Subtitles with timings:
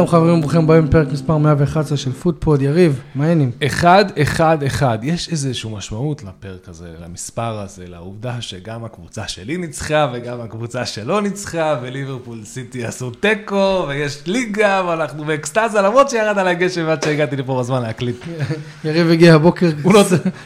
[0.00, 3.50] שלום חברים, ברוכים הבאים בפרק מספר 111 של פודפוד, יריב, מה העניינים?
[3.66, 4.98] אחד, אחד, אחד.
[5.02, 11.20] יש איזושהי משמעות לפרק הזה, למספר הזה, לעובדה שגם הקבוצה שלי ניצחה וגם הקבוצה שלו
[11.20, 17.36] ניצחה, וליברפול סיטי עשו תיקו, ויש ליגה, ואנחנו באקסטזה, למרות שירד על הגשם עד שהגעתי
[17.36, 18.24] לפה בזמן להקליט.
[18.84, 19.70] יריב הגיע הבוקר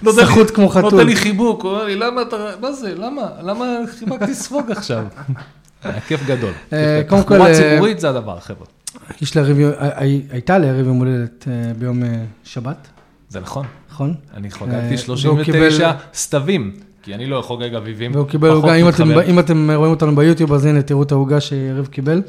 [0.08, 0.90] סחוט כמו חתול.
[0.90, 3.64] נותן לי חיבוק, הוא אומר לי, למה אתה, מה זה, למה, למה
[3.98, 5.04] חיבקתי ספוג עכשיו?
[5.84, 6.52] היה כיף גדול.
[6.72, 7.22] אה, קודם.
[7.22, 8.73] כל, תחבורה אה, ציבורית זה הדבר, חבר'ה.
[9.22, 12.08] יש ליריב, יום- הי- הי- הייתה ליריב יום הולדת אה, ביום אה,
[12.44, 12.88] שבת,
[13.28, 13.66] זה נכון.
[13.90, 14.14] נכון?
[14.36, 14.52] אני אה,
[14.88, 16.72] והוא 39 קיבל- סתווים,
[17.02, 18.14] כי אני לא חוגג אביבים.
[18.14, 19.22] והוא קיבל עוגה, אם אתם- מתחבר.
[19.30, 22.22] אם אתם רואים אותנו ביוטיוב, אז הנה, תראו את העוגה שיריב קיבל.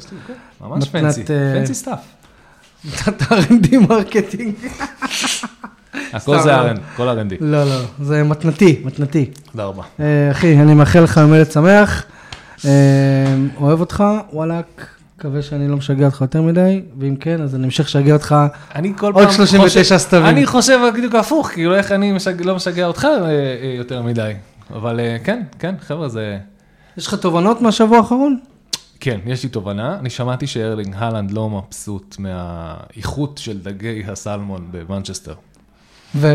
[0.60, 1.26] ממש מתנת, fancy, אה,
[1.58, 1.98] fancy stuff.
[2.92, 4.54] קצת R&D marketing.
[6.12, 6.54] הכל זה.
[6.54, 7.36] ארן, כל R&D.
[7.40, 9.30] לא, לא, זה מתנתי, מתנתי.
[9.52, 9.82] תודה רבה.
[10.00, 12.04] אה, אחי, אני מאחל לך יום הולדת שמח.
[12.64, 12.70] אה,
[13.60, 14.86] אוהב אותך, וואלאק,
[15.18, 18.36] מקווה שאני לא משגע אותך יותר מדי, ואם כן, אז אני אמשיך לשגע אותך.
[18.74, 20.26] אני כל עוד פעם 39 חושב- סתווים.
[20.26, 24.32] אני חושב בדיוק הפוך, כאילו איך אני משג- לא משגע אותך אה, אה, יותר מדי.
[24.74, 26.38] אבל אה, כן, כן, חבר'ה, זה...
[26.96, 28.38] יש לך תובנות מהשבוע האחרון?
[29.00, 29.98] כן, יש לי תובנה.
[29.98, 35.34] אני שמעתי שארלינג הלנד לא מבסוט מהאיכות של דגי הסלמון במנצ'סטר.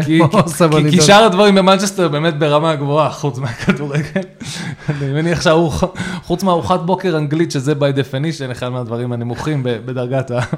[0.06, 1.02] כי?
[1.08, 4.22] שאר הדברים במנצ'סטר באמת ברמה גבוהה, חוץ מהכדורגל.
[4.90, 10.40] אני מניח שחוץ מארוחת בוקר אנגלית, שזה by definition, אחד מהדברים הנמוכים בדרגת ה...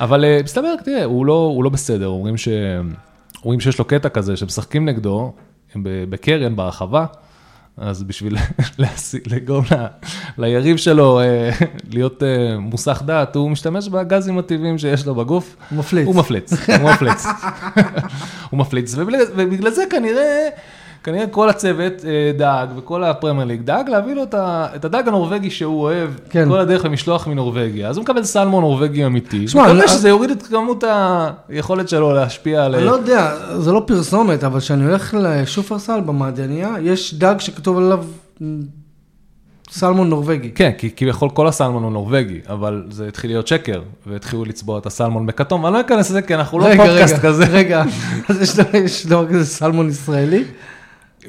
[0.00, 4.84] אבל אה, מסתבר, תראה, הוא לא, הוא לא בסדר, אומרים, שיש לו קטע כזה, שמשחקים
[4.88, 5.32] נגדו,
[5.82, 7.04] בקרן, ברחבה,
[7.80, 8.36] אז בשביל
[9.32, 9.64] לגרום
[10.38, 11.50] ליריב שלו אה,
[11.90, 15.56] להיות אה, מוסך דעת, הוא משתמש בגזים הטבעיים שיש לו בגוף.
[15.70, 16.06] הוא מפליץ.
[16.06, 17.24] הוא מפליץ, הוא מפליץ.
[18.50, 20.48] הוא מפליץ, ובגלל זה כנראה,
[21.08, 25.82] כנראה כל הצוות אה, דאג, וכל הפרמייר ליג דאג להביא לו את, הדג הנורבגי שהוא
[25.82, 26.48] אוהב, כן.
[26.48, 27.88] כל הדרך למשלוח מנורבגיה.
[27.88, 29.48] אז הוא מקבל סלמון נורבגי אמיתי.
[29.48, 30.84] שמע, אני אני- מקווה שזה יוריד את כמות
[31.48, 32.74] היכולת שלו להשפיע על...
[32.74, 38.04] אני לא יודע, זה לא פרסומת, אבל כשאני הולך לשופרסל במעדניה, יש דג שכתוב עליו
[39.70, 40.50] סלמון נורבגי.
[40.54, 44.86] כן, כי כביכול כל הסלמון הוא נורבגי, אבל זה התחיל להיות שקר, והתחילו לצבוע את
[44.86, 47.44] הסלמון בכתום, ואני לא אכנס לזה, כי אנחנו לא רגע, פודקאסט רגע, כזה.
[47.44, 47.84] רגע,
[48.28, 50.44] אז יש דבר- יש דבר כזה סלמון ישראלי?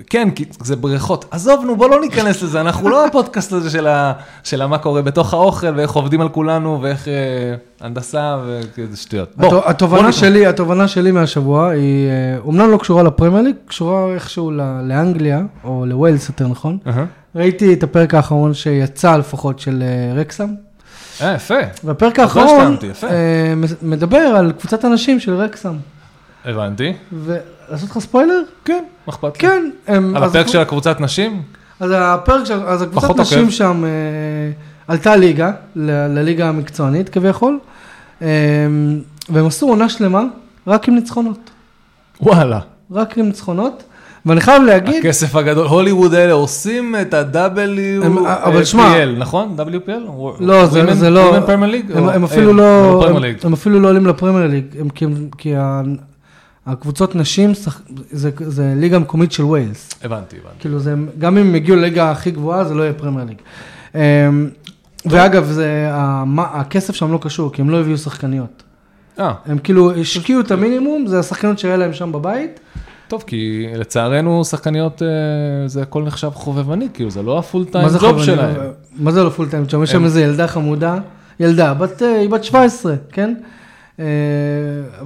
[0.09, 1.25] כן, כי זה בריכות.
[1.31, 5.01] עזוב, נו, בוא לא ניכנס לזה, אנחנו לא הפודקאסט הזה של, ה, של מה קורה
[5.01, 7.13] בתוך האוכל, ואיך עובדים על כולנו, ואיך אה,
[7.81, 9.29] הנדסה, וכזה שטויות.
[9.37, 10.15] בוא, הת- בוא התובנה נתמוך.
[10.15, 14.51] שלי, התובנה שלי מהשבוע היא, אה, אומנם לא קשורה לפרמייר ליג, קשורה איכשהו
[14.83, 16.77] לאנגליה, או לווילס יותר נכון.
[17.35, 20.47] ראיתי את הפרק האחרון שיצא לפחות של אה, רקסם,
[21.21, 22.77] אה, יפה, והפרק לא האחרון
[23.55, 25.73] מ- מדבר על קבוצת אנשים של רקסם.
[26.45, 26.93] הבנתי.
[27.13, 28.41] ולעשות לך ספוילר?
[28.65, 29.49] כן, מה אכפת לי?
[29.49, 29.69] כן.
[29.87, 31.41] הם- על הפרק של הקבוצת נשים?
[31.79, 33.49] אז הפרק של, אז הקבוצת נשים עוקב.
[33.51, 33.89] שם אה,
[34.87, 37.59] עלתה ליגה, ל- לליגה המקצוענית כביכול,
[38.21, 38.27] אה,
[39.29, 40.23] והם עשו עונה שלמה
[40.67, 41.49] רק עם ניצחונות.
[42.21, 42.59] וואלה.
[42.91, 43.83] רק עם ניצחונות,
[44.25, 49.55] ואני חייב להגיד, הכסף הגדול, הוליווד האלה עושים את ה-W, הם- אבל שמע- נכון?
[49.59, 49.91] WPL?
[50.39, 51.49] לא, זה, זה לא, Premier
[51.91, 51.97] League?
[51.97, 53.03] הם, הם אה, אפילו לא,
[53.43, 54.65] הם, אפילו לא עולים לפרמייר ליג,
[55.37, 55.53] כי,
[56.71, 57.81] הקבוצות נשים, שח-
[58.11, 59.89] זה, זה ליגה מקומית של ווילס.
[60.03, 60.55] הבנתי, הבנתי.
[60.59, 63.37] כאילו זה, גם אם הם יגיעו לליגה הכי גבוהה, זה לא יהיה פרמייר ליג.
[63.95, 64.49] אמ,
[65.05, 68.63] ואגב, זה, המה- הכסף שם לא קשור, כי הם לא הביאו שחקניות.
[69.19, 72.59] אה, הם כאילו השקיעו את המינימום, זה השחקניות שהיה להם שם בבית.
[73.07, 75.07] טוב, כי לצערנו שחקניות אה,
[75.67, 78.23] זה הכל נחשב חובבני, כאילו זה לא ה full time job?
[78.23, 78.55] שלהם.
[78.99, 79.83] מה זה לא full time job?
[79.83, 80.97] יש שם איזה ילדה חמודה,
[81.39, 83.33] ילדה, בת, אה, היא בת 17, כן?
[83.99, 84.05] אה,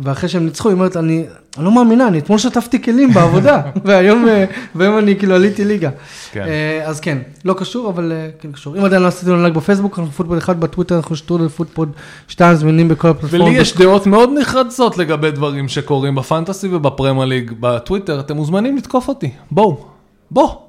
[0.03, 1.25] ואחרי שהם ניצחו, היא אומרת, אני,
[1.57, 4.45] אני לא מאמינה, אני אתמול שטפתי כלים בעבודה, והיום, אה,
[4.75, 5.89] והיום אני כאילו עליתי ליגה.
[6.31, 6.41] כן.
[6.47, 8.77] אה, אז כן, לא קשור, אבל כן קשור.
[8.77, 11.91] אם עדיין לא עשיתם לנו לייק בפייסבוק, אנחנו פוטפוד 1 בטוויטר, אנחנו שטרודל פוטפוד
[12.27, 13.61] 2 זמינים בכל ולי הפלטפורמות.
[13.61, 19.31] יש דעות מאוד נחרצות לגבי דברים שקורים בפנטסי ובפרמייר ליג בטוויטר, אתם מוזמנים לתקוף אותי,
[19.51, 19.85] בואו,
[20.31, 20.61] בואו,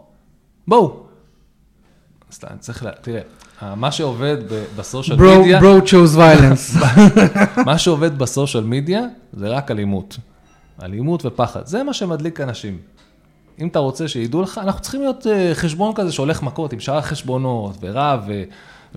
[0.68, 1.04] בואו.
[2.82, 2.90] לה...
[3.02, 3.22] תראה, אה,
[3.62, 4.36] מה שעובד
[4.76, 6.84] בסושיאל מדיה, ברו chose violence.
[7.66, 9.02] מה שעובד בסושיאל מדיה
[9.32, 10.16] זה רק אלימות.
[10.82, 12.78] אלימות ופחד, זה מה שמדליק אנשים.
[13.60, 16.96] אם אתה רוצה שידעו לך, אנחנו צריכים להיות אה, חשבון כזה שהולך מכות עם שאר
[16.98, 18.42] החשבונות ורב ו...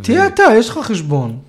[0.01, 1.39] תהיה אתה, יש לך חשבון.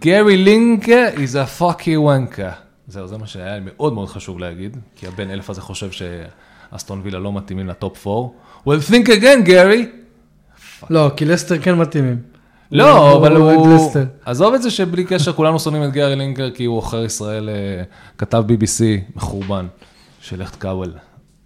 [0.00, 2.52] גרי לינקה is a fucky wanker.
[2.88, 7.18] זהו, זה מה שהיה מאוד מאוד חשוב להגיד, כי הבן אלף הזה חושב שאסטון וילה
[7.18, 8.28] לא מתאימים לטופ 4.
[8.66, 9.88] well, think again, גרי.
[10.90, 12.35] לא, כי לסטר כן מתאימים.
[12.72, 13.90] לא, אבל הוא...
[14.24, 17.82] עזוב את זה שבלי קשר כולנו שונאים את גרי לינקר, כי הוא עוכר ישראל, אה,
[18.18, 18.82] כתב BBC
[19.16, 19.66] מחורבן,
[20.20, 20.92] של לכת קאוול.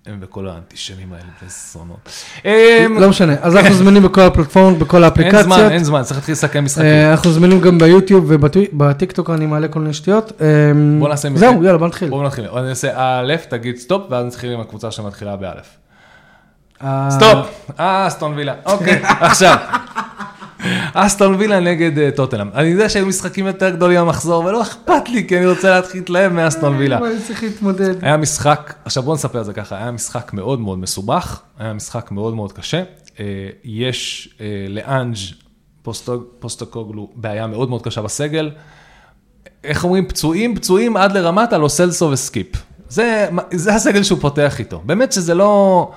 [0.07, 2.09] הם וכל האנטישמים האלה, וזונות.
[2.45, 5.45] אמ, לא משנה, אז אנחנו זמינים בכל הפלטפורמות, בכל אין האפליקציות.
[5.45, 6.87] זמן, אין זמן, צריך להתחיל לסכם משחקים.
[6.87, 10.33] אה, אנחנו זמינים גם ביוטיוב ובטיקטוק אני מעלה כל מיני שטויות.
[10.41, 10.47] אה,
[10.99, 11.65] בוא נעשה זהו.
[11.65, 12.09] יאללה, בוא נתחיל.
[12.09, 12.49] בואו נתחיל.
[12.49, 15.77] אני אעשה א', תגיד stop, ואז נתחיל עם הקבוצה שמתחילה באלף.
[16.85, 17.71] אה, stop!
[17.81, 18.55] אה, אסטון וילה.
[18.67, 19.57] אוקיי, עכשיו.
[20.95, 22.49] אסטון וילה נגד אה, טוטנאם.
[22.55, 26.33] אני יודע שהיו משחקים יותר גדולים במחזור, ולא אכפת לי, כי אני רוצה להתחיל להתלהב
[26.33, 26.99] מאסטון וילה.
[26.99, 28.05] אני צריך להתמודד.
[28.05, 32.11] היה משחק, עכשיו בואו נספר את זה ככה, היה משחק מאוד מאוד מסובך, היה משחק
[32.11, 32.83] מאוד מאוד קשה.
[33.21, 33.25] אה,
[33.65, 35.17] יש אה, לאנג'
[35.83, 38.51] פוסטו- פוסטוקוגלו בעיה מאוד מאוד קשה בסגל.
[39.65, 42.47] איך אומרים, פצועים, פצועים עד לרמת הלו סלסו וסקיפ.
[42.89, 44.83] זה, זה הסגל שהוא פותח איתו.
[44.85, 45.91] באמת שזה לא,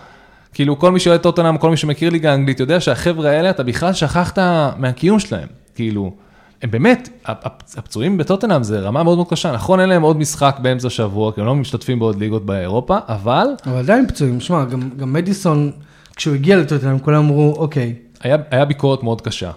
[0.54, 3.94] כאילו כל מי שאוהד טוטנאם, כל מי שמכיר ליגה אנגלית, יודע שהחבר'ה האלה, אתה בכלל
[3.94, 4.40] שכחת
[4.78, 5.48] מהקיום שלהם.
[5.76, 6.14] כאילו,
[6.62, 9.52] הם באמת, הפ- הפצועים בטוטנאם זה רמה מאוד מאוד קשה.
[9.52, 13.48] נכון, אין להם עוד משחק באמצע השבוע, כי הם לא משתתפים בעוד ליגות באירופה, אבל
[13.66, 15.72] אבל עדיין פצועים, שמע, גם גם מדיסון,
[16.16, 19.52] כשהוא הגיע לטוטנאם, כולם אמרו, אוקיי, היה, היה ביקורת מאוד קשה.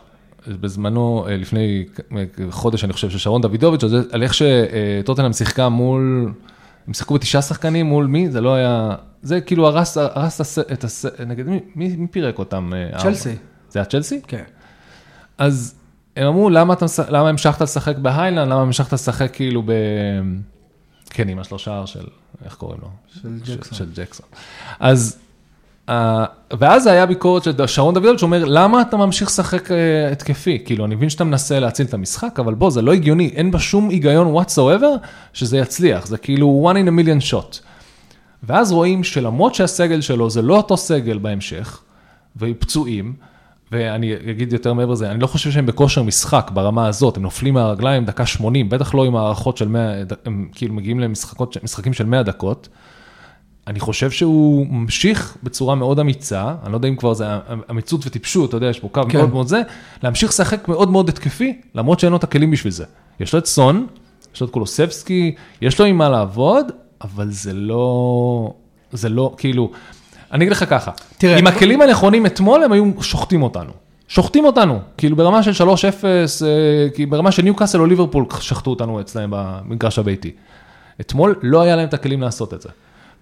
[0.48, 1.84] בזמנו, אה, לפני
[2.50, 6.32] חודש, אני חושב, של שרון דוידוביץ', על, איך שטוטנאם שיחקה מול,
[6.86, 8.30] הם שיחקו בתשעה שחקנים מול מי?
[8.30, 11.04] זה לא היה, זה כאילו הרס, הרס הס- את הס...
[11.26, 12.72] נגד מי, מי, מי פירק אותם?
[12.74, 13.36] אה, צ'לסי.
[13.70, 14.20] זה היה צ'לסי?
[14.26, 14.44] כן.
[15.38, 15.74] אז
[16.16, 18.48] הם אמרו, למה, אתה, למה המשכת לשחק בהיילנד?
[18.48, 19.70] למה המשכת לשחק כאילו ב...
[21.10, 22.06] כן, עם השלושה של,
[22.44, 22.88] איך קוראים לו?
[23.22, 23.78] של ג'קסון.
[23.78, 24.26] של ג'קסון.
[24.80, 25.18] אז,
[25.88, 26.24] אה,
[26.58, 30.62] ואז היה ביקורת של שרון דוידוביץ' שאומר, למה אתה ממשיך לשחק אה, התקפי?
[30.64, 33.58] כאילו, אני מבין שאתה מנסה להציל את המשחק, אבל בוא, זה לא הגיוני, אין בה
[33.58, 37.60] שום היגיון whatsoever שזה יצליח, זה כאילו one in a million shot.
[38.42, 41.80] ואז רואים שלמרות שהסגל שלו זה לא אותו סגל בהמשך,
[42.36, 43.14] והיו פצועים,
[43.72, 47.54] ואני אגיד יותר מעבר לזה, אני לא חושב שהם בכושר משחק ברמה הזאת, הם נופלים
[47.54, 49.92] מהרגליים דקה 80, בטח לא עם הערכות של 100,
[50.24, 52.68] הם כאילו מגיעים למשחקים של 100 דקות.
[53.66, 57.26] אני חושב שהוא ממשיך בצורה מאוד אמיצה, אני לא יודע אם כבר זה
[57.70, 59.18] אמיצות וטיפשות, אתה יודע, יש פה קו כן.
[59.18, 59.62] מאוד מאוד זה,
[60.02, 62.84] להמשיך לשחק מאוד מאוד התקפי, למרות שאין לו את הכלים בשביל זה.
[63.20, 63.86] יש לו את סון,
[64.34, 66.66] יש לו את קולוסבסקי, יש לו עם מה לעבוד,
[67.00, 68.52] אבל זה לא,
[68.92, 69.70] זה לא, כאילו,
[70.32, 73.70] אני אגיד לך ככה, תראה, עם הכלים הנכונים אתמול הם היו שוחטים אותנו.
[74.08, 79.00] שוחטים אותנו, כאילו ברמה של 3-0, אה, כי ברמה של ניוקאסל או ליברפול שחטו אותנו
[79.00, 80.30] אצלם במגרש הביתי.
[81.00, 82.68] אתמול לא היה להם את הכלים לעשות את זה.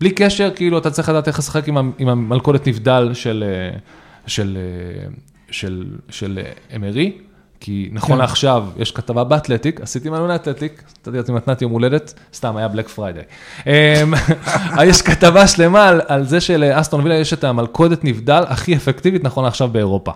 [0.01, 3.79] בלי קשר, כאילו, אתה צריך לדעת איך לשחק עם, עם המלכודת נבדל של, אה,
[4.27, 5.09] של, אה,
[5.51, 7.13] של, של אה, אמרי,
[7.61, 8.19] כי נכון כן.
[8.19, 13.23] לעכשיו יש כתבה באתלטיק, עשיתי מנוי אתלטיק, אתה מתנת יום הולדת, סתם, היה Black Friday.
[14.91, 19.45] יש כתבה שלמה על, על זה שלאסטון וילה יש את המלכודת נבדל הכי אפקטיבית נכון
[19.45, 20.13] לעכשיו באירופה.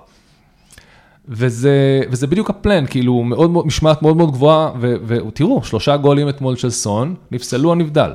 [1.29, 6.57] וזה, וזה בדיוק ה plan, כאילו, מאוד, משמעת מאוד מאוד גבוהה, ותראו, שלושה גולים אתמול
[6.57, 8.13] של סון, נפסלו בנבדל.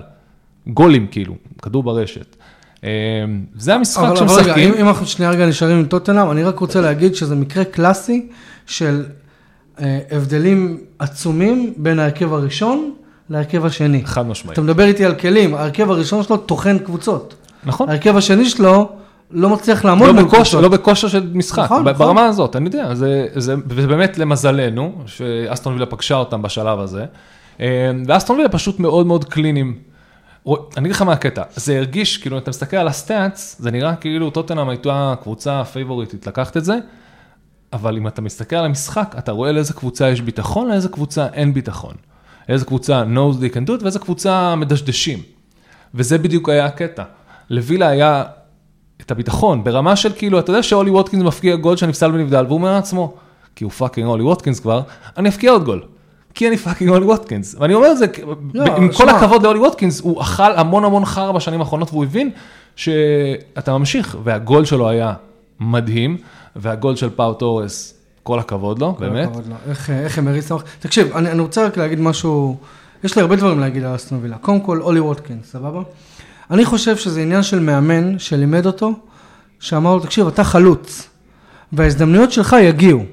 [0.67, 2.35] גולים, כאילו, כדור ברשת.
[2.83, 2.89] אה,
[3.55, 4.73] זה המשחק אבל אבל שמשחקים.
[4.73, 8.27] אם אם אנחנו שנייה רגע נשארים עם טוטנאם, אני רק רוצה להגיד שזה מקרה קלאסי
[8.65, 9.05] של
[9.79, 12.93] אה, הבדלים עצומים בין ההרכב הראשון
[13.29, 14.01] להרכב השני.
[14.05, 14.53] חד משמעית.
[14.53, 17.35] אתה מדבר איתי על כלים, ההרכב הראשון שלו טוחן קבוצות.
[17.63, 17.89] נכון.
[17.89, 18.89] ההרכב השני שלו
[19.31, 20.61] לא מצליח לעמוד לא בכושר.
[20.61, 21.93] לא בכושר של משחק, נכון, נכון.
[21.97, 27.05] ברמה הזאת, אני יודע, זה, זה, ובאמת למזלנו, שאסטון וילה פגשה אותם בשלב הזה,
[27.59, 29.92] אה, ואסטון וילה פשוט מאוד מאוד קליניים.
[30.47, 34.29] אני אגיד לך מה הקטע, זה הרגיש, כאילו, אתה מסתכל על הסטאצ, זה נראה כאילו
[34.29, 36.77] טוטנאם הייתה הקבוצה הפייבוריטית לקחת את זה,
[37.73, 41.53] אבל אם אתה מסתכל על המשחק, אתה רואה לאיזה קבוצה יש ביטחון, לאיזה קבוצה אין
[41.53, 41.95] ביטחון.
[42.49, 45.19] לאיזה קבוצה knows they can do it, ואיזה קבוצה מדשדשים.
[45.93, 47.03] וזה בדיוק היה הקטע.
[47.49, 48.23] לווילה היה
[49.01, 52.71] את הביטחון, ברמה של כאילו, אתה יודע שאולי ווטקינס מפקיע גול שנפסל ונבדל, והוא אומר
[52.71, 53.13] לעצמו,
[53.55, 54.81] כי הוא fucking אולי ווטקינס כבר,
[55.17, 55.83] אני אבקיע עוד גול.
[56.33, 57.55] כי אני fucking אולי ווטקינס.
[57.59, 58.05] ואני אומר את זה,
[58.53, 59.11] לא, עם כל שמע.
[59.11, 62.29] הכבוד לאולי ווטקינס, הוא אכל המון המון חרא בשנים האחרונות, והוא הבין
[62.75, 65.13] שאתה ממשיך, והגול שלו היה
[65.59, 66.17] מדהים,
[66.55, 69.27] והגול של פאו תורס, כל הכבוד לו, כל באמת.
[69.27, 69.55] הכבוד לו.
[69.69, 70.63] איך, איך הם שמח.
[70.79, 72.57] תקשיב, אני, אני רוצה רק להגיד משהו,
[73.03, 74.37] יש לי הרבה דברים להגיד על אסטון וילה.
[74.37, 75.81] קודם כל, אולי ווטקינס, סבבה?
[76.51, 78.93] אני חושב שזה עניין של מאמן שלימד אותו,
[79.59, 81.09] שאמר לו, תקשיב, אתה חלוץ,
[81.73, 83.03] וההזדמנויות שלך יגיעו.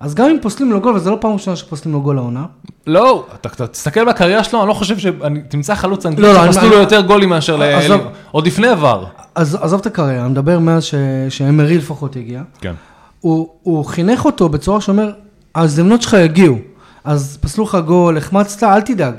[0.00, 2.44] אז גם אם פוסלים לו גול, וזה לא פעם ראשונה שפוסלים לו גול העונה,
[2.86, 6.62] לא, אתה, תסתכל בקריירה שלו, אני לא חושב שאני תמצא חלוץ אנגלי לא, לא, שפסלו
[6.62, 7.62] אני- לו יותר גולים מאשר ל...
[7.62, 8.00] עזוב.
[8.30, 9.04] עוד לפני עבר.
[9.34, 10.94] אז עזוב את הקריירה, אני מדבר מאז ש-
[11.28, 12.42] שאמרי לפחות הגיע.
[12.60, 12.72] כן.
[13.20, 15.10] הוא, הוא חינך אותו בצורה שאומר,
[15.54, 16.56] ההזדמנות שלך יגיעו.
[17.04, 19.14] אז פסלו לך גול, החמצת, אל תדאג.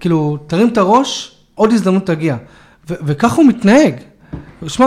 [0.00, 2.36] כאילו, תרים את הראש, עוד הזדמנות תגיע.
[2.90, 3.94] ו- וככה הוא מתנהג.
[4.66, 4.86] שמע,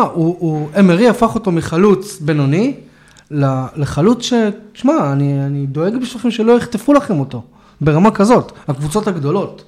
[0.79, 2.88] אמרי הפך אותו מחלוץ בינוני, ל-
[3.31, 4.33] לחלוץ ש...
[4.73, 7.41] שמע, אני, אני דואג בשבילכם שלא יחטפו לכם אותו.
[7.81, 9.63] ברמה כזאת, הקבוצות הגדולות.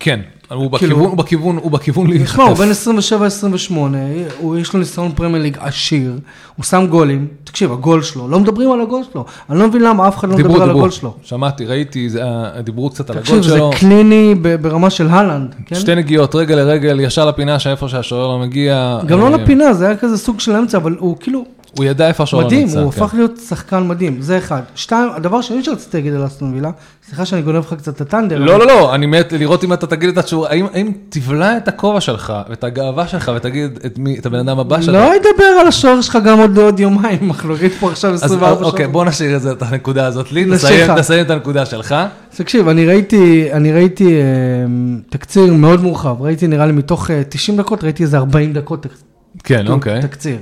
[0.00, 0.20] כן,
[0.52, 2.58] הוא כאילו- בכיוון, הוא בכיוון, הוא בכיוון תשמע, הוא להיחטף.
[2.58, 3.72] בן 27-28,
[4.38, 6.12] הוא- יש לו ניסיון פרמייר ליג עשיר,
[6.56, 10.08] הוא שם גולים, תקשיב, הגול שלו, לא מדברים על הגול שלו, אני לא מבין למה
[10.08, 11.14] אף אחד לא מדבר על הגול שלו.
[11.22, 13.70] שמעתי, ראיתי, זה היה- דיברו קצת על תקשיב, הגול זה שלו.
[13.78, 15.76] קליני ב- ברמה של הלנד, כן?
[15.76, 18.98] שתי נגיעות, רגל לרגל, ישר לפינה שאיפה שהשוער לא מגיע.
[19.06, 21.44] גם לא אה, לפינה, זה היה כזה סוג של אמצע, אבל הוא כאילו
[21.76, 22.80] הוא ידע איפה מדהים, נמצא.
[22.80, 23.02] הוא כן.
[23.02, 24.60] הפך להיות שחקן מדהים, זה אחד.
[24.74, 26.70] שתיים, הדבר השני שרציתי להגיד על אסטון וילה,
[27.06, 28.38] סליחה שאני גונב לך קצת את הטנדר.
[28.38, 31.68] לא, לא, לא, אני מת לראות אם אתה תגיד את התשובה, האם- האם תבלע את
[31.68, 34.94] הכובע שלך ואת הגאווה שלך ותגיד את מי, את הבן אדם הבא שלך.
[34.94, 38.54] לא אדבר על השוער שלך גם עוד עוד יומיים, אנחנו נגיד פה עכשיו אז 24
[38.54, 38.72] שעות.
[38.72, 40.64] אוקיי, בוא נשאיר את זה, את הנקודה הזאת לי, לך.
[40.98, 41.94] תסיים את הנקודה שלך.
[42.36, 44.20] תקשיב, אני ראיתי, אני ראיתי אה,
[45.10, 48.86] תקציר מאוד מורחב, ראיתי נראה לי מתוך אה, 90 דקות, ראיתי איזה 40 דקות
[49.44, 50.02] כן, אוקיי.
[50.02, 50.36] תקציר.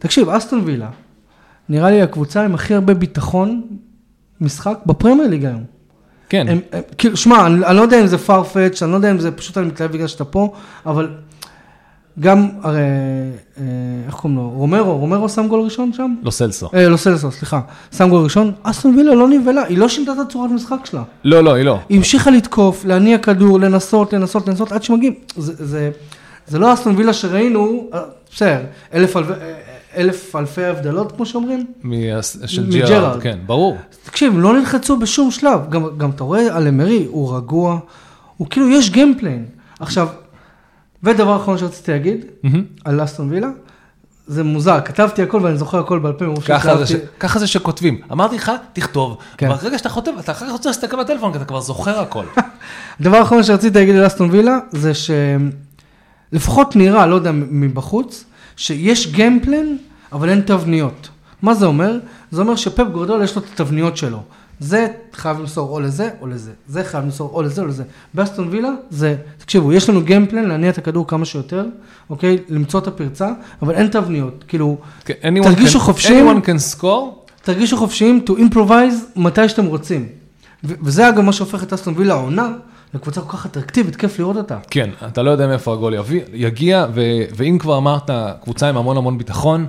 [0.00, 0.88] תקשיב, אסטון וילה,
[1.68, 3.62] נראה לי הקבוצה עם הכי הרבה ביטחון
[4.40, 5.64] משחק בפרמייר ליג היום.
[6.28, 9.10] כן, הם, הם, כאילו, שמע, אני, אני לא יודע אם זה farfetch, אני לא יודע
[9.10, 10.52] אם זה פשוט אני מתלהב בגלל שאתה פה,
[10.86, 11.08] אבל
[12.20, 13.62] גם, הרי, אה,
[14.06, 14.50] איך קוראים לו?
[14.50, 16.14] רומרו, רומרו שם גול ראשון שם?
[16.22, 16.68] לא סלסו.
[16.74, 17.60] אה, לא סלסו, סליחה.
[17.96, 21.02] שם גול ראשון, אסטון וילה לא נבהלה, היא לא שינתה את הצורת משחק שלה.
[21.24, 21.78] לא, לא, היא לא.
[21.88, 25.14] היא המשיכה לתקוף, להניע כדור, לנסות, לנסות, לנסות, עד שמגיעים.
[25.36, 25.90] זה, זה,
[26.46, 28.00] זה לא אסטון וילה שראינו, אה,
[28.34, 28.60] בסדר,
[28.94, 29.60] אלף, אלפי- אה,
[29.96, 31.66] אלף אלפי הבדלות, כמו שאומרים.
[32.46, 32.70] של.
[32.70, 33.78] ג'רארד, כן, ברור.
[34.04, 35.70] תקשיב, לא נלחצו בשום שלב.
[35.70, 37.78] גם, גם אתה רואה על אמרי, הוא רגוע,
[38.36, 39.44] הוא כאילו, יש game plan.
[39.80, 40.08] עכשיו,
[41.02, 42.64] ודבר אחרון שרציתי להגיד, מהמם.
[42.84, 43.48] על אסטון וילה,
[44.26, 46.92] זה מוזר, כתבתי הכל ואני זוכר הכל בעל פה, ככה ש...
[47.20, 48.00] ככה זה שכותבים.
[48.12, 49.16] אמרתי לך, תכתוב.
[49.36, 49.48] כן.
[49.48, 52.24] ברגע שאתה חוטב, אתה אחר כך רוצה להסתכל בטלפון, כי אתה כבר זוכר הכל.
[53.00, 54.92] הדבר האחרון שרציתי להגיד על אסטון וילה, זה
[56.32, 58.24] שלפחות נראה, לא יודע, מבחוץ,
[58.60, 59.76] שיש גיימפלן,
[60.12, 61.08] אבל אין תבניות.
[61.42, 61.98] מה זה אומר?
[62.30, 64.22] זה אומר שפפ גורדול יש לו את התבניות שלו.
[64.60, 67.84] זה חייב למסור או לזה או לזה, זה חייב למסור או לזה או לזה.
[68.14, 71.66] באסטון וילה זה, תקשיבו, יש לנו גיימפלן להניע את הכדור כמה שיותר,
[72.10, 72.38] אוקיי?
[72.48, 73.28] למצוא את הפרצה,
[73.62, 74.44] אבל אין תבניות.
[74.48, 74.76] כאילו,
[75.06, 76.28] anyone תרגישו can- חופשיים.
[76.30, 77.30] anyone can score.
[77.42, 80.06] תרגישו חופשיים to improvise מתי שאתם רוצים.
[80.64, 82.52] וזה אגב מה שהופך את אסטון וילה העונה
[82.94, 84.56] לקבוצה כל כך אטרקטיבית, כיף לראות אותה.
[84.70, 85.94] כן, אתה לא יודע מאיפה הגול
[86.32, 86.86] יגיע,
[87.36, 88.10] ואם כבר אמרת,
[88.42, 89.66] קבוצה עם המון המון ביטחון,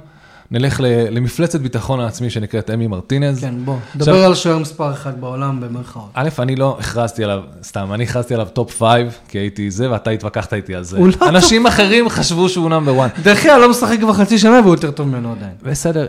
[0.52, 0.80] נלך
[1.12, 3.42] למפלצת ביטחון העצמי שנקראת אמי מרטינז.
[3.42, 6.10] כן, בוא, דבר על שוער מספר אחת בעולם במרכאות.
[6.14, 10.10] א', אני לא הכרזתי עליו, סתם, אני הכרזתי עליו top five, כי הייתי זה, ואתה
[10.10, 11.00] התווכחת איתי על זה.
[11.00, 13.20] לא אנשים אחרים חשבו שהוא number 1.
[13.24, 15.54] דרך אגב, לא משחק כבר חצי שנה והוא יותר טוב ממנו עדיין.
[15.64, 16.08] בסדר,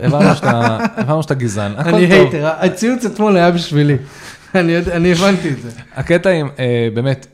[0.97, 2.17] הבנו שאתה, גזען, הכל אני טוב.
[2.17, 3.97] hater, הציוץ אתמול היה בשבילי.
[4.55, 5.69] אני הבנתי את זה.
[5.93, 7.27] הקטע עם, אה, באמת,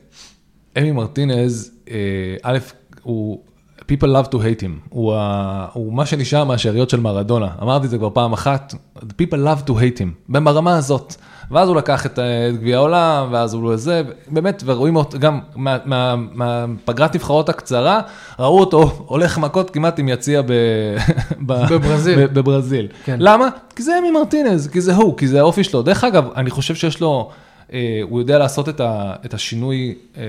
[0.78, 1.96] אמי מרטינז, אה,
[2.42, 2.58] א',
[3.02, 3.40] הוא,
[3.80, 7.90] people love to hate him, הוא, ה, הוא מה שנשאר מהשאריות של מרדונה, אמרתי את
[7.90, 11.16] זה כבר פעם אחת, people love to hate him, ברמה הזאת.
[11.50, 15.18] ואז הוא לקח את אה, את גביע העולם, ואז הוא לא זה, באמת, ורואים אותו,
[15.18, 18.00] גם מה- מה- מהפגרת נבחרות הקצרה,
[18.38, 20.46] ראו אותו הולך מכות כמעט עם יציע ב,
[21.70, 22.26] בברזיל.
[22.26, 22.88] בברזיל.
[23.04, 23.16] כן.
[23.18, 23.48] למה?
[23.76, 25.82] כי זה אמי מרטינז, כי זה הוא, כי זה האופי שלו.
[25.82, 27.30] דרך אגב, אני חושב שיש לו,
[27.72, 30.22] אה, הוא יודע לעשות את, ה, את השינוי, אה,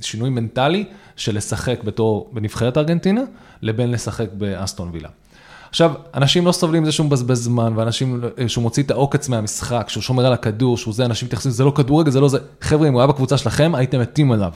[0.00, 0.84] שינוי מנטלי
[1.16, 3.20] של לשחק בתור, בנבחרת ארגנטינה,
[3.62, 5.08] לבין לשחק באסטון וילה.
[5.72, 9.88] עכשיו, אנשים לא סובלים מזה שהוא מבזבז זמן, ואנשים, אה, שהוא מוציא את העוקץ מהמשחק,
[9.88, 12.38] שהוא שומר על הכדור, שהוא זה, אנשים מתייחסים, זה לא כדורגל, זה לא זה.
[12.60, 14.52] חבר'ה, אם הוא היה בקבוצה שלכם, הייתם מתים עליו.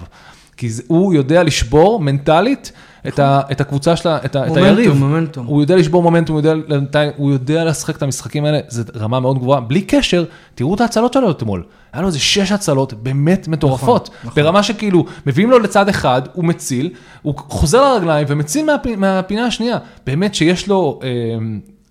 [0.57, 2.73] כי זה, הוא יודע לשבור מנטלית
[3.09, 4.93] את, ה, את הקבוצה שלה, את, ה, את היריב.
[4.93, 5.47] מומנטום, מומנטום.
[5.47, 9.39] הוא יודע לשבור מומנטום, הוא יודע, הוא יודע לשחק את המשחקים האלה, זו רמה מאוד
[9.39, 9.61] גבוהה.
[9.61, 11.63] בלי קשר, תראו את ההצלות שלו אתמול.
[11.93, 14.11] היה לו איזה שש הצלות באמת מטורפות.
[14.25, 14.43] נכון.
[14.43, 16.91] ברמה שכאילו, מביאים לו לצד אחד, הוא מציל,
[17.23, 19.79] הוא חוזר לרגליים ומציל מהפ, מהפינה השנייה.
[20.07, 21.09] באמת שיש לו אה,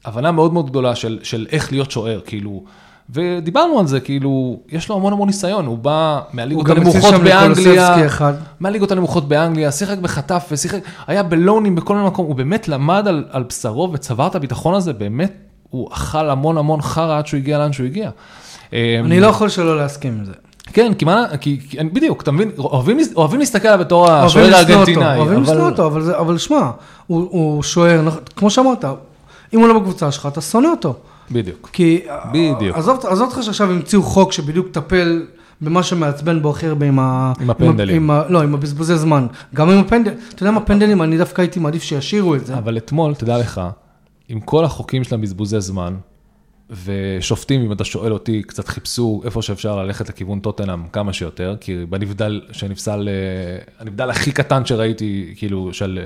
[0.06, 2.64] הבנה מאוד מאוד גדולה של, של איך להיות שוער, כאילו.
[3.10, 7.96] ודיברנו על זה, כאילו, יש לו המון המון ניסיון, הוא בא מהליגות הנמוכות באנגליה.
[8.60, 13.24] מהליגות הנמוכות באנגליה, שיחק בחטף ושיחק, היה בלונים בכל מיני מקום, הוא באמת למד על,
[13.32, 15.34] על בשרו וצבר את הביטחון הזה, באמת,
[15.70, 18.10] הוא אכל המון המון חרא עד שהוא הגיע לאן שהוא הגיע.
[18.74, 20.32] אני לא יכול שלא להסכים עם זה.
[20.74, 25.18] כן, כי מה, כי, כי בדיוק, אתה מבין, אוהבים, אוהבים להסתכל עליו בתור השוער הארגנטינאי,
[25.20, 26.70] אוהבים לשנוא אותו, אבל אבל שמע,
[27.08, 28.86] הוא- הוא שוער, נכון, כמו שאמרת,
[29.54, 30.94] אם הוא לא בקבוצה שלך, אתה שונא אותו.
[31.32, 31.70] בדיוק.
[31.74, 32.02] כי,
[32.34, 32.78] בדיוק.
[32.78, 35.26] עזוב אותך שעכשיו המציאו חוק שבדיוק טפל
[35.62, 37.34] במה שמעצבן בו הכי הרבה עם ה...
[37.42, 37.96] עם הפנדלים.
[37.96, 38.24] עם ה...
[38.30, 39.28] לא, עם הבזבוזי זמן.
[39.54, 42.58] גם עם הפנדל, אתה יודע מה, פנדלים, אני דווקא הייתי מעדיף שישאירו את זה.
[42.58, 43.62] אבל אתמול, תדע לך,
[44.30, 45.96] עם כל החוקים של הבזבוזי זמן,
[46.86, 51.86] ושופטים, אם אתה שואל אותי, קצת חיפשו איפה שאפשר ללכת לכיוון טוטנאם כמה שיותר, כי
[51.90, 56.00] בנבדל שנפסל, אה, הנבדל הכי קטן שראיתי, כאילו, של...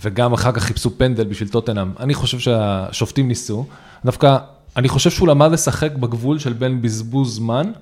[0.00, 1.90] וגם אחר כך חיפשו פנדל בשביל טוטנאם.
[2.00, 3.66] אני חושב שהשופטים ניסו,
[4.04, 4.36] דווקא,
[4.76, 7.72] אני חושב שהוא למד לשחק בגבול של בין בזבוז זמן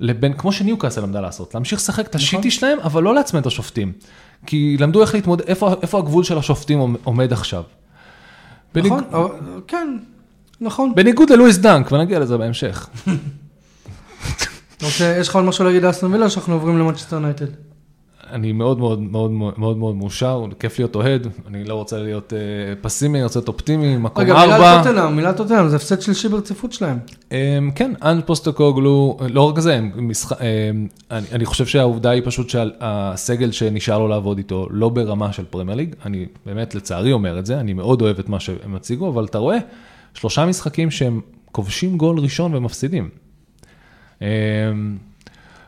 [0.00, 2.10] לבין, כמו שניוקאסל למדה לעשות, להמשיך לשחק נכון.
[2.10, 3.92] את השיטי שלהם, אבל לא לעצמם את השופטים.
[4.46, 7.62] כי למדו איך להתמודד, איפה, איפה הגבול של השופטים עומד עכשיו.
[8.74, 8.92] בניג...
[8.92, 9.96] נכון, אבל- כן,
[10.60, 10.94] נכון.
[10.94, 12.88] בניגוד ללואיס דנק, ונגיע לזה בהמשך.
[14.82, 17.46] אוקיי, יש לך עוד משהו להגיד על אסטון וילה, שאנחנו עוברים למנצ'סטר יונייטד?
[18.30, 22.38] אני מאוד מאוד מאוד מאוד מאוד מאושר, כיף להיות אוהד, אני לא רוצה להיות אה,
[22.80, 24.82] פסימי, אני רוצה להיות אופטימי, מקום רגע, מילה ארבע.
[24.82, 26.98] טוטנאם, מילה טוטנאם, זה הפסד שלישי ברציפות שלהם.
[27.32, 30.10] אמ, כן, אנג' פוסטקוגלו, לא רק זה, אמ,
[31.10, 35.76] אני אני חושב שהעובדה היא פשוט שהסגל שנשאר לו לעבוד איתו לא ברמה של פרמייר
[35.76, 39.24] ליג, אני באמת לצערי אומר את זה, אני מאוד אוהב את מה שהם הציגו, אבל
[39.24, 39.58] אתה רואה,
[40.14, 41.20] שלושה משחקים שהם
[41.52, 43.08] כובשים גול ראשון ומפסידים.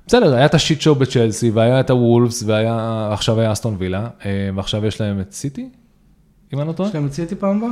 [0.08, 4.06] אמ, בסדר, היה את ה shit show בצ'לסי, והיה את הוולפס, ועכשיו היה אסטון וילה,
[4.24, 5.68] אמ, ועכשיו יש להם את סיטי,
[6.54, 6.88] אם אני לא טועה.
[6.88, 7.70] יש להם מציאתי פעם הבאה?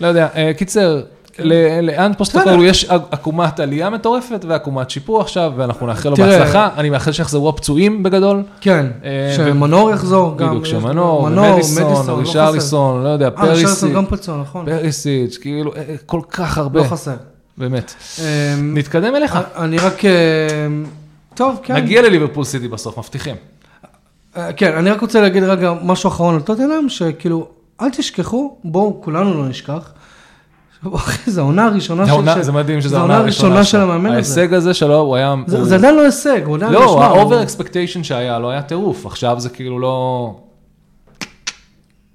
[0.00, 1.02] לא יודע, אה, קיצר,
[1.38, 6.90] ל- לאן פוסטקולו יש עקומת עלייה מטורפת ועקומת שיפור עכשיו, ואנחנו נאחל לו בהצלחה, אני
[6.90, 8.42] מאחל שיחזרו הפצועים בגדול.
[8.60, 10.48] כן, אה, שמנור יחזור גם.
[10.48, 12.18] בדיוק, שמנור, מנור, מדיסון, לא.
[12.18, 14.66] רישרליסון, לא יודע, אה, רישרליסון פריסיץ', גם פצוע, נכון.
[14.66, 17.14] פריסיץ', כאילו, אה, כל כך הרבה, לא חסר.
[17.58, 17.94] באמת.
[18.18, 18.24] אמ,
[18.78, 19.38] נתקדם אליך.
[19.56, 20.02] אני רק...
[21.36, 21.74] טוב, כן.
[21.76, 23.36] נגיע לליברפול סיטי בסוף, מבטיחים.
[24.36, 27.48] אה, כן, אני רק רוצה להגיד רגע משהו אחרון על טוטנאם, שכאילו,
[27.80, 29.92] אל תשכחו, בואו כולנו לא נשכח.
[30.94, 32.10] אחי, זו העונה הראשונה של...
[32.12, 34.14] העונה- זה מדהים שזו זו העונה הראשונה של המאמן הזה.
[34.14, 35.34] ההישג הזה שלו, הוא היה...
[35.46, 36.72] זה עדיין לא הישג, הוא עדיין...
[36.72, 40.34] לא, שמע, הוא- ה over expectation שהיה לו היה טירוף, עכשיו זה כאילו לא...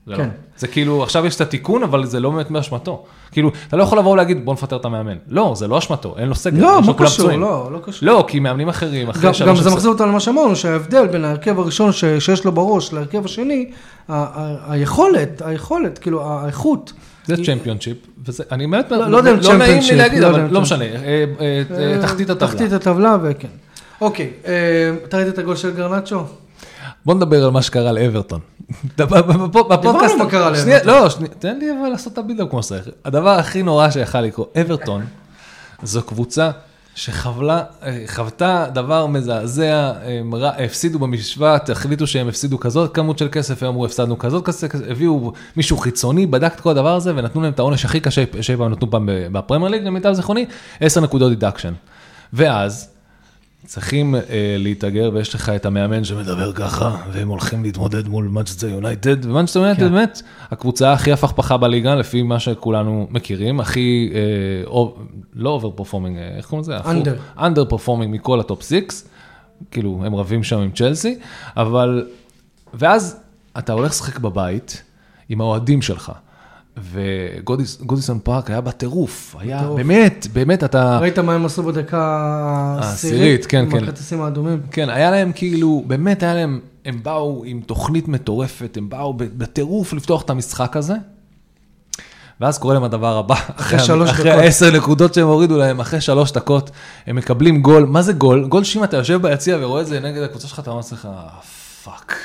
[0.08, 0.18] לא.
[0.18, 0.30] כן.
[0.58, 3.04] זה כאילו, עכשיו יש את התיקון, אבל זה לא באמת מאשמתו.
[3.32, 5.18] כאילו, אתה לא יכול לבוא ולהגיד, בוא נפטר את המאמן.
[5.28, 7.32] לא, זה לא אשמתו, אין לו סגל, לא, מה קשור?
[7.32, 8.10] לא, לא קשור.
[8.10, 9.58] לא, כי מאמנים אחרים, אחרי גם, שלוש...
[9.58, 13.26] גם זה מחזיר אותנו למה שאמרנו, שההבדל בין ההרכב הראשון ש, שיש לו בראש להרכב
[13.26, 13.72] השני,
[14.68, 16.94] היכולת, היכולת, כאילו האיכות.
[17.26, 20.40] זה צ'מפיונשיפ, וזה, אני באמת, לא- לא יודע אם לא נעים לי להגיד, לא יודע
[20.40, 20.62] אבל אם לא.
[20.62, 22.52] משנה, אה, אה, אה, תחתית הטבלה.
[22.52, 23.48] תחתית הטבלה, וכן.
[24.02, 24.30] אוקיי,
[25.08, 26.24] אתה ראית את הגול של גרנצ'ו?
[27.06, 28.40] בוא נדבר על מה שקרה לאברטון.
[28.98, 30.94] בפודקאסט, מה קרה לאברטון.
[30.94, 31.08] לא,
[31.40, 32.90] תן לי אבל לעשות את ה buildup כמו שצריך.
[33.06, 35.06] הדבר הכי נורא שיכל לקרות, אברטון,
[35.84, 36.52] זו קבוצה
[36.96, 37.66] שחוותה
[38.44, 40.34] אה, דבר מזעזע, הם
[40.66, 45.34] הפסידו במשוואה, החליטו שהם הפסידו כזאת כמות של כסף, הם אמרו הפסדנו כזאת כסף, הביאו
[45.58, 48.72] מישהו חיצוני, בדק את כל הדבר הזה ונתנו להם את העונש הכי קשה שאי פעם
[48.72, 50.46] נתנו פעם בפרמייר ליג, למיטב זיכרוני,
[50.80, 51.74] 10 נקודות deduction.
[52.34, 52.90] ואז,
[53.66, 54.22] צריכים אה,
[54.60, 59.80] להתאגר, ויש לך את המאמן שמדבר ככה, והם הולכים להתמודד מול מנצ'סטר יונייטד, ומנצ'סטר יונייטד
[59.80, 59.92] כן.
[59.92, 60.22] באמת,
[60.52, 64.20] הקבוצה הכי הפכפכה בליגה, לפי מה שכולנו מכירים, הכי, אה,
[64.68, 64.98] ov-
[65.34, 66.78] לא over performing, איך קוראים לזה?
[66.80, 67.42] Under.
[67.44, 69.08] Under performing מכל ה top six,
[69.72, 71.18] כאילו, הם רבים שם עם צ'לסי,
[71.58, 72.08] אבל,
[72.74, 73.18] ואז
[73.58, 74.84] אתה הולך לשחק בבית
[75.30, 76.12] עם האוהדים שלך.
[76.78, 79.70] וגודיסון פארק היה בטירוף, היה.
[79.76, 81.00] באמת, באמת אתה...
[81.00, 81.98] ראית מה הם עשו בדקה
[82.82, 83.14] העשירית?
[83.14, 83.78] העשירית, כן, עם כן.
[83.78, 84.62] הכרטיסים האדומים.
[84.72, 89.94] כן, היה להם כאילו, באמת היה להם, הם באו עם תוכנית מטורפת, הם באו בטירוף
[89.94, 90.96] לפתוח את המשחק הזה.
[92.42, 94.44] ואז קורה להם הדבר הבא, אחרי, שלוש אחרי דקות.
[94.44, 96.72] העשר נקודות שהם הורידו להם, אחרי שלוש דקות,
[97.08, 98.48] הם מקבלים גול, מה זה גול?
[98.48, 101.08] גול שאם אתה יושב ביציע ורואה את זה נגד הקבוצה שלך, אתה אומר לעצמך,
[101.84, 102.16] fuck.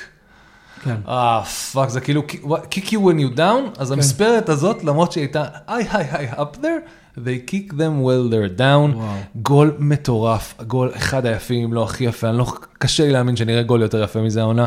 [0.85, 0.97] כן.
[1.09, 5.45] אה, fuck, זה כאילו, kick you when you down, אז המספרת הזאת, למרות שהיא הייתה,
[5.67, 8.97] היי היי היי, up there, they kick them while they're down.
[9.37, 13.63] גול מטורף, גול אחד היפים, אם לא הכי יפה, אני לא, קשה לי להאמין שנראה
[13.63, 14.67] גול יותר יפה מזה העונה,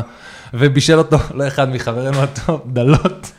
[0.54, 3.32] ובישל אותו, לו אחד מחברינו הטוב, דלות.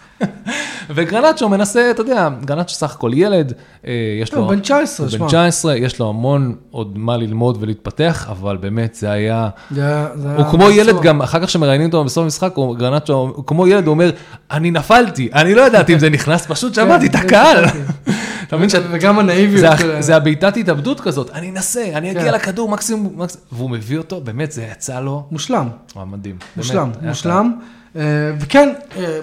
[0.96, 3.54] וגרנצ'ו מנסה, אתה יודע, גרנצ'ו סך הכל ילד,
[3.88, 4.48] אה, יש הוא לו...
[4.48, 5.28] בן 19, הוא בן שמע.
[5.28, 9.50] 19, יש לו המון עוד מה ללמוד ולהתפתח, אבל באמת זה היה...
[10.38, 10.72] הוא כמו.
[10.72, 14.12] ילד גם, אחר כך שמראיינים אותו בסוף המשחק, הוא גרנצ'ו, הוא כמו ילד, הוא אומר,
[14.52, 17.68] אני נפלתי, אני לא ידעתי אם זה נכנס, פשוט שמעתי את כן, הקהל.
[17.68, 18.12] כן.
[18.48, 18.84] אתה מבין שאת...
[18.92, 19.74] וגם הנאיביות.
[20.00, 22.34] זה הבעיטת התאבדות כזאת, אני אנסה, אני אגיע כן.
[22.34, 25.70] לכדור מקסימום, והוא מביא אותו, באמת, זה יצא לו, מושלם.
[25.96, 26.36] מדהים.
[26.58, 27.54] מושלם, מושלם.
[27.96, 28.02] אה,
[28.40, 29.20] וכן, אה,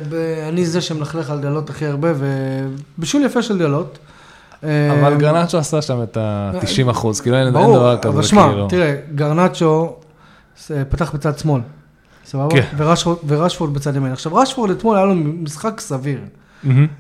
[0.49, 3.99] אני זה שמלכלך על דלות הכי הרבה, ובישול יפה של דלות.
[4.65, 8.49] אה, אבל גרנצ'ו עשה שם את ה-90 אחוז, כאילו אין ברור, דבר כזה, אבל שמע,
[8.49, 8.69] כאילו.
[8.69, 9.97] תראה, גרנצ'ו
[10.89, 11.61] פתח בצד שמאל,
[12.27, 12.49] סבבה?
[12.51, 12.65] כן.
[13.27, 14.13] ורשפורד- בצד ימין.
[14.13, 16.19] עכשיו, רשפורד אתמול היה לו משחק סביר.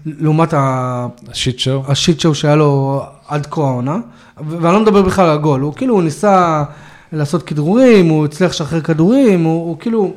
[0.07, 1.83] לעומת השיט שואו.
[1.89, 3.97] השיט שואו שהיה לו עד כה העונה,
[4.49, 6.65] ואני לא מדבר בכלל על הגול, הוא כאילו, הוא ניסה
[7.13, 10.13] לעשות כדרורים, הוא הצליח לשחרר כדורים, הוא כאילו...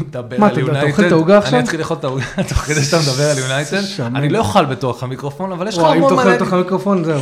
[0.00, 0.90] מדבר מה, על אתה- אתה יונייטד.
[0.90, 1.54] אוכל את העוגה עכשיו?
[1.54, 3.82] אני אתחיל לאכול את העוגה תוך כדי שאתה מדבר על יונייטד.
[4.14, 6.54] אני לא אוכל בתוך המיקרופון, אבל יש לך אם המון תאכל מה לתוך להגיד.
[6.54, 7.20] המיקרופון, זהו.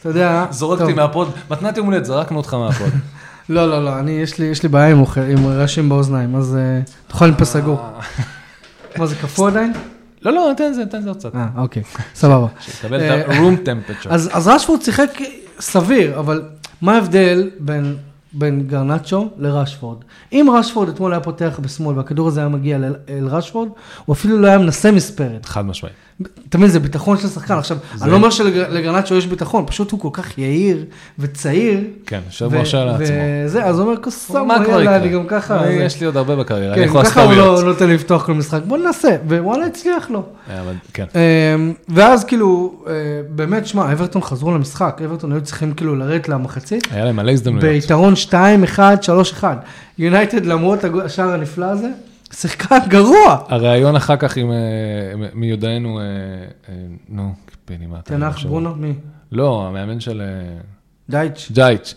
[0.00, 0.46] אתה יודע...
[0.50, 0.80] זורק.
[0.80, 2.90] אותי מהפוד, מתנת יום הולדת, זרקנו אותך מהפוד.
[3.48, 4.94] לא, לא, לא, אני, יש לי, יש לי בעיה
[5.28, 7.80] עם רעשים באוזניים, אז אה, תאכל עם פה סגור.
[8.98, 9.72] מה זה, קפוא עדיין?
[10.22, 11.34] לא, לא, תן זה, תן זה עוד קצת.
[11.34, 11.82] אה, אוקיי,
[12.14, 12.46] סבבה.
[12.60, 14.08] שתקבל אה, את ה-room temperature.
[14.08, 15.10] אז, אז רשפורד שיחק
[15.60, 16.42] סביר, אבל
[16.82, 17.96] מה ההבדל בין,
[18.38, 19.98] בין גרנצ'ו לרשפורד?
[20.32, 22.76] אם רשפורד אתמול היה פותח בשמאל והכדור הזה היה מגיע
[23.08, 23.68] אל, רשפורד,
[24.04, 25.46] הוא אפילו לא היה מנסה מספרת.
[25.46, 25.92] חד משמעי.
[26.48, 27.54] אתה מבין, זה ביטחון של שחקן.
[27.54, 30.84] עכשיו, אני לא אומר שלגרנצ'ו יש ביטחון, פשוט הוא כל כך יהיר
[31.18, 31.80] וצעיר.
[32.06, 33.06] כן, שבוע שער לעצמו.
[33.44, 33.94] וזה, אז הוא
[34.34, 34.96] אומר, כבר יאללה?
[34.96, 35.64] אני גם ככה...
[35.64, 37.58] אני, זה." יש לי עוד הרבה בקריירה, אני כן, יכול גם לעשות ככה הוא טעויות.
[37.64, 40.22] לא נותן לפתוח כל משחק, בוא ננסה, ווואלה, הצליח לו.
[40.50, 41.04] אה, אבל- כן.
[41.14, 42.92] אמ, ואז כאילו, אה,
[43.30, 47.64] באמת, שמע, אברטון חזרו למשחק, אברטון היו צריכים כאילו לרדת למחצית, היה להם מלא הזדמנויות.
[47.64, 49.58] ביתרון 2, 1, 3, 1.
[49.98, 51.88] יונייטד, למרות השער הנפלא הזה,
[52.32, 53.38] שיחקה גרוע.
[53.48, 54.56] הראיון אחר כך עם, אה,
[55.34, 56.74] מיודענו, אה, אה,
[57.08, 57.32] נו,
[57.64, 58.44] פיני, מה אתה תנח?
[58.44, 58.94] ברונו, מי?
[59.32, 60.22] לא, המאמן של
[61.08, 61.52] דייטש.
[61.52, 61.94] ג'ייץ'.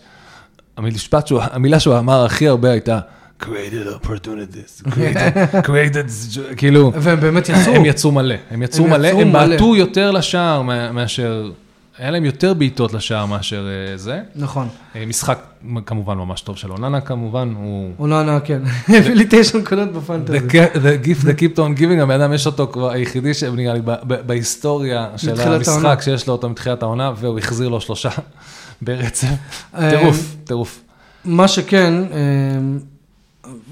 [0.76, 3.00] המשפט שהוא, המילה שהוא אמר הכי הרבה הייתה,
[3.42, 5.36] created opportunities, created,
[5.68, 7.74] created, כאילו, והם באמת יצאו.
[7.74, 9.32] הם יצאו מלא, הם יצאו מלא, הם.
[9.32, 10.62] בעטו יותר לשער
[10.92, 11.50] מאשר,
[11.98, 14.20] היה להם יותר בעיטות לשער מאשר אה, זה.
[14.36, 14.68] נכון.
[14.96, 15.38] אה, משחק
[15.86, 17.92] כמובן ממש טוב של אוננה כמובן, הוא...
[17.98, 18.62] אוננה, כן.
[18.98, 20.38] הביא לי תשע נקודות בפנטזי.
[20.38, 25.08] The, gift that kept on giving, הבן אדם יש אותו כבר, היחידי שנראה לי בהיסטוריה
[25.16, 25.40] של.
[25.40, 28.10] המשחק שיש לו אותו מתחילת העונה, והוא החזיר לו שלושה
[28.82, 29.28] ברצף.
[29.74, 30.82] אה, טירוף, טירוף.
[31.24, 31.94] מה שכן,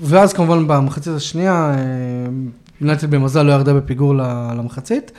[0.02, 1.74] ואז כמובן במחצית השנייה,
[2.80, 4.14] יונייטד במזל לא ירדה בפיגור
[4.56, 5.12] למחצית,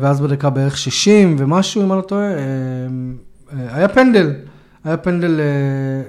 [0.00, 3.16] ואז בדקה בערך 60 ומשהו, אם אני לא טועה, אמ,
[3.52, 4.32] אה, היה פנדל,
[4.84, 5.44] היה פנדל אה,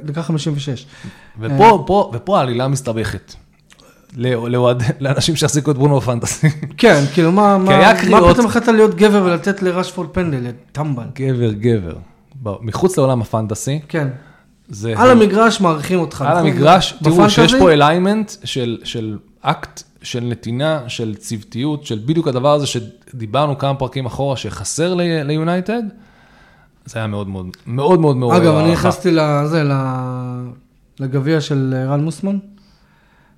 [0.04, 0.86] דקה 56.
[1.40, 3.34] ופה, פה, ופה העלילה מסתבכת.
[4.16, 6.48] לא- לאוהד- לאנשים שהחזיקו את ברונו בפנטסי.
[6.78, 7.58] כן, כאילו מה,
[8.34, 11.04] פתאום החלטת להיות גבר ולתת לרשפורד פנדל, יא טמבל.
[11.16, 11.94] גבר, גבר.
[12.62, 14.08] מחוץ לעולם הפנטסי, כן.
[14.70, 14.94] זה...
[14.98, 16.22] על המגרש מעריכים אותך.
[16.22, 16.48] על נכון?
[16.48, 17.56] המגרש, תראו שיש?
[17.56, 23.76] פה אלמנט של, של אקט, של נתינה, של צוותיות, של בדיוק הדבר הזה שדיברנו כמה
[23.76, 25.82] פרקים אחורה שחסר ליונייטד,
[26.86, 28.72] זה היה מאוד מאוד מאוד מאוד מעורר אגב, אני הערכה.
[28.72, 29.64] נכנסתי לזה,
[31.00, 32.38] לגביע של רן מוסמן,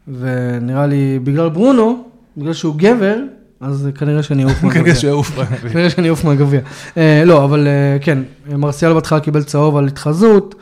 [0.07, 2.03] ונראה לי, בגלל ברונו,
[2.37, 3.17] בגלל שהוא גבר,
[3.61, 4.81] אז כנראה שאני אעוף מהגביע.
[4.83, 5.39] כנראה שיעוף.
[5.71, 6.61] כנראה שאני אעוף מהגביע.
[6.97, 8.19] אה, לא, אבל אה, כן,
[8.57, 10.55] מרסיאל בהתחלה קיבל צהוב על התחזות,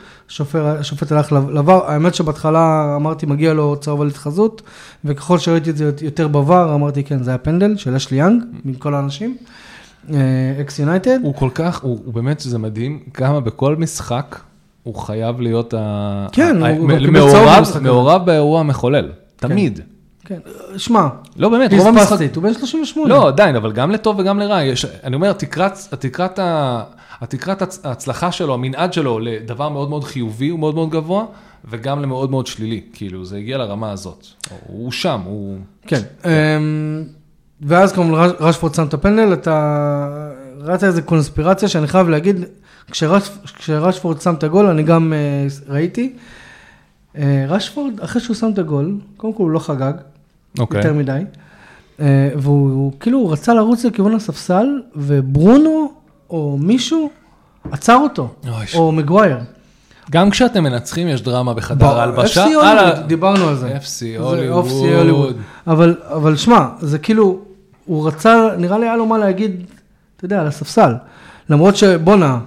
[0.54, 4.62] השופט הלך לבר, האמת שבהתחלה אמרתי מגיע לו צהוב על התחזות,
[5.04, 8.94] וככל שראיתי את זה יותר בVAR, אמרתי כן, זה היה פנדל של אשלי יאנג, מכל
[8.94, 9.36] האנשים,
[10.12, 10.16] אה,
[10.60, 11.18] אקס יונייטד.
[11.22, 14.38] הוא כל כך, הוא, הוא באמת, זה מדהים, כמה בכל משחק
[14.82, 16.26] הוא חייב להיות ה...
[16.32, 17.78] כן, ה- הוא- הוא גם קיבל מעורב-.
[17.82, 19.80] מעורב באירוע המחולל, תמיד.
[20.24, 20.38] כן,
[20.76, 22.00] שמע, לא באמת, רוב המשחק...
[22.34, 23.08] הוא בן 38.
[23.14, 24.62] לא, עדיין, אבל גם לטוב וגם לרע.
[24.62, 26.82] יש, אני אומר, התקרת, ה-
[27.20, 31.24] התקרת הצ- ההצלחה שלו, המנעד שלו לדבר מאוד מאוד חיובי הוא מאוד מאוד גבוה,
[31.70, 32.80] וגם למאוד מאוד שלילי.
[32.92, 34.26] כאילו, זה הגיע לרמה הזאת.
[34.66, 35.58] הוא שם, הוא...
[35.86, 36.00] כן.
[36.24, 36.30] אמ,
[37.62, 40.08] ואז כמובן רש- רשפורד שם את הפנדל, אתה
[40.60, 42.44] ראית איזה קונספירציה שאני חייב להגיד,
[42.92, 46.12] כשרש- כשרשפורד שם את הגול, אני גם אה, ראיתי.
[47.18, 49.92] אה, רשפורד, אחרי שהוא שם את הגול, קודם כל הוא לא חגג,
[50.58, 50.78] אוקיי.
[50.80, 51.20] יותר מדי,
[52.00, 55.92] אה, והוא הוא כאילו הוא רצה לרוץ לכיוון הספסל, וברונו
[56.30, 57.10] או מישהו
[57.70, 58.28] עצר אותו,
[58.66, 59.36] ש- או מגווייר.
[60.10, 62.44] גם כשאתם מנצחים, יש דרמה בחדר ההלבשה.
[62.46, 63.76] FC הוליווד, דיברנו על זה.
[63.76, 65.36] FC הוליווד.
[65.66, 67.38] אבל, אבל שמע, זה כאילו,
[67.86, 69.64] הוא רצה, נראה לי היה לו מה להגיד,
[70.16, 70.94] אתה יודע, על הספסל.
[71.50, 72.38] למרות שבואנה,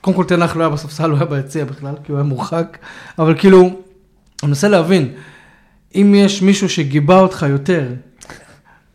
[0.00, 2.78] קודם כל תנח לא היה בספסל, הוא היה ביציע בכלל, כי הוא היה מורחק,
[3.18, 3.70] אבל כאילו,
[4.42, 5.08] אני מנסה להבין,
[5.94, 7.82] אם יש מישהו שגיבה אותך יותר,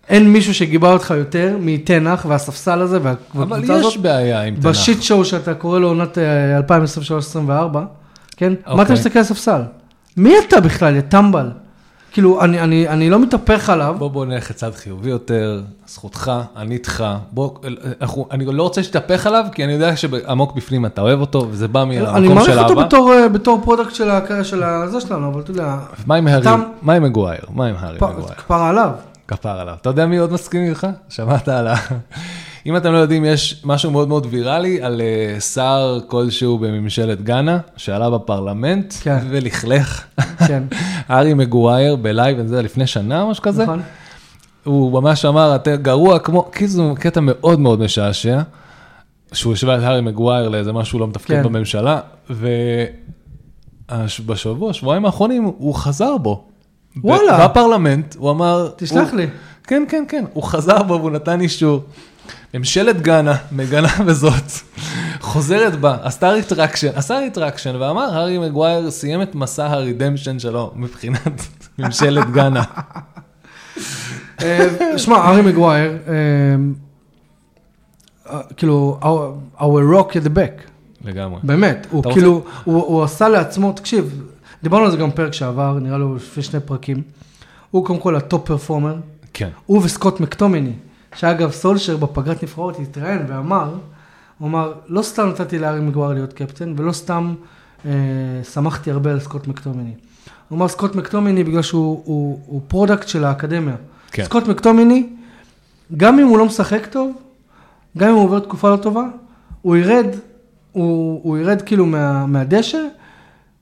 [0.09, 4.55] אין מישהו שגיבה אותך יותר מתנח והספסל הזה וה- אבל והקבוצה הזאת, יש בעיה עם
[4.55, 4.65] תנ"ך.
[4.65, 7.77] בשיט שואו שאתה קורא לו עונת אה, 2023-2024,
[8.37, 8.49] כן?
[8.49, 8.93] מה אתה אוקיי.
[8.93, 9.61] מסתכל על הספסל?
[10.17, 11.49] מי אתה בכלל, יא טמבל?
[12.11, 13.95] כאילו, אני, אני, אני לא מתהפך עליו.
[13.99, 17.05] בוא בוא נלך לצד חיובי יותר, זכותך, אני איתך.
[17.31, 17.49] בוא,
[18.01, 21.67] אנחנו, אני לא רוצה שתתהפך עליו, כי אני יודע שעמוק בפנים אתה אוהב אותו, וזה
[21.67, 22.83] בא אני מהמקום מעריך של אותו אהבה.
[22.83, 26.47] בתור, אה, בתור product של, ה- של הזה שלנו, אבל אתה יודע, מה עם הארי?
[26.81, 27.41] מה עם מגווייר?
[27.49, 28.27] מה עם הארי מגווייר?
[28.37, 28.89] כפרה עליו.
[29.27, 29.75] כפר עליו.
[29.81, 30.87] אתה יודע מי עוד מסכים איתך?
[31.09, 31.75] שמעת על ה...
[32.67, 37.57] אם אתם לא יודעים, יש משהו מאוד מאוד ויראלי על אה, שר כלשהו בממשלת גאנה,
[37.77, 39.17] שעלה בפרלמנט כן.
[39.29, 40.03] ולכלך.
[40.47, 40.63] כן,
[41.09, 43.63] הארי מגווייר בלייב, יודע, לפני שנה או משהו כזה.
[43.63, 43.81] נכון?
[44.63, 48.39] הוא ממש אמר, אתה גרוע כמו, קיצור, קטע מאוד מאוד משעשע,
[49.33, 51.43] שהוא השווה את הארי מגווייר לאיזה משהו לא מתפקד כן.
[51.43, 51.99] בממשלה,
[53.89, 56.43] ובשבוע, שבועיים האחרונים, הוא חזר בו.
[57.03, 57.47] וואלה.
[57.47, 58.69] בפרלמנט, הוא אמר...
[58.75, 59.27] תסלח הוא- לי.
[59.63, 61.81] כן, כן, כן, הוא חזר בו והוא נתן אישור.
[62.53, 64.51] ממשלת גאנה, מגנה בזאת,
[65.19, 70.71] חוזרת בה, עשתה retraction, עשה retraction ואמר, הארי מגווייר סיים את מסע ה redemption שלו
[70.75, 71.41] מבחינת
[71.79, 72.63] ממשלת גאנה.
[74.41, 76.13] אה, שמע, ארי מגווייר, אה,
[78.29, 79.61] אה, כאילו, our-
[79.93, 80.61] rock at the back.
[81.05, 81.39] לגמרי.
[81.43, 84.21] באמת, הוא כאילו, הוא, הוא עשה לעצמו, תקשיב,
[84.63, 87.01] דיברנו על זה גם פרק שעבר, נראה לי לפני שני פרקים.
[87.71, 88.95] הוא קודם כל ה top performer,
[89.33, 89.49] כן.
[89.65, 90.71] הוא וסקוט מקטומיני,
[91.15, 93.73] שאגב סולשר בפגרת נבחרות התראיין ואמר,
[94.37, 97.33] הוא אמר, לא סתם נתתי להארי מגווייר להיות קפטן, ולא סתם
[97.85, 97.91] אה,
[98.53, 99.93] שמחתי הרבה על סקוט מקטומיני.
[100.49, 103.75] הוא אמר סקוט מקטומיני בגלל שהוא הוא, הוא product של האקדמיה.
[104.11, 104.23] כן.
[104.23, 105.09] סקוט מקטומיני,
[105.97, 107.11] גם אם הוא לא משחק טוב,
[107.97, 109.03] גם אם הוא עובר תקופה לא טובה,
[109.61, 110.05] הוא ירד,
[110.71, 112.81] הוא, הוא ירד כאילו מה, מהדשא,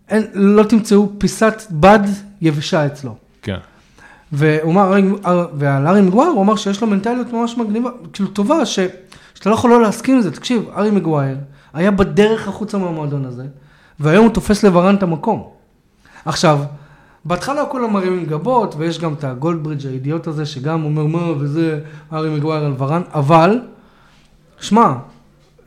[0.09, 1.99] אין, לא תמצאו פיסת בד
[2.41, 3.15] יבשה אצלו.
[3.41, 3.57] כן.
[3.57, 8.65] והוא אמר, ארי- ועל ארי מגווייר, הוא אמר שיש לו מנטליות ממש מגניבה, כאילו טובה,
[8.65, 8.79] ש,
[9.33, 10.31] שאתה לא יכול לא להסכים עם זה.
[10.31, 11.37] תקשיב, ארי מגווייר
[11.73, 13.45] היה בדרך החוצה מהמועדון הזה,
[13.99, 15.49] והיום הוא תופס לוורן את המקום.
[16.25, 16.59] עכשיו,
[17.25, 21.79] בהתחלה כולם מרימים גבות, ויש גם את הגולדברידג' האידיוט הזה, שגם אומר מה וזה,
[22.13, 23.59] ארי מגווייר על ורן, אבל,
[24.59, 24.93] שמע,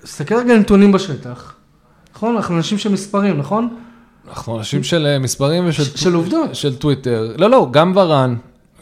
[0.02, 1.54] תסתכל רגע על נתונים בשטח,
[2.14, 2.36] נכון?
[2.36, 3.76] אנחנו אנשים של מספרים, נכון?
[4.28, 5.96] אנחנו אנשים של אה, מספרים ושל...
[5.96, 6.54] של עובדות.
[6.54, 7.34] של טוויטר.
[7.38, 8.36] לא, לא, גם ורן,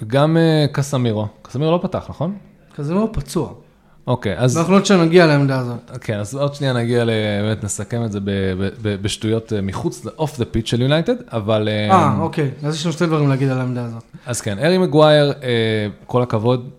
[0.07, 1.27] גם אה, קסמירו.
[1.43, 2.37] קסמירו לא פתח, נכון?
[2.89, 3.53] מאוד פצוע.
[4.07, 4.57] אוקיי, אז...
[4.57, 5.91] ואנחנו עוד שנגיע לעמדה הזאת.
[6.01, 8.21] כן, אז עוד שנייה נגיע, באמת נסכם את זה
[8.83, 11.69] בשטויות אה, מחוץ, off the pitch של יונייטד, אבל...
[11.69, 14.03] אה, אה, אוקיי, אז יש לנו שתי דברים להגיד על העמדה הזאת.
[14.27, 15.33] אז כן, ארי מגווייר,
[16.07, 16.71] כל הכבוד,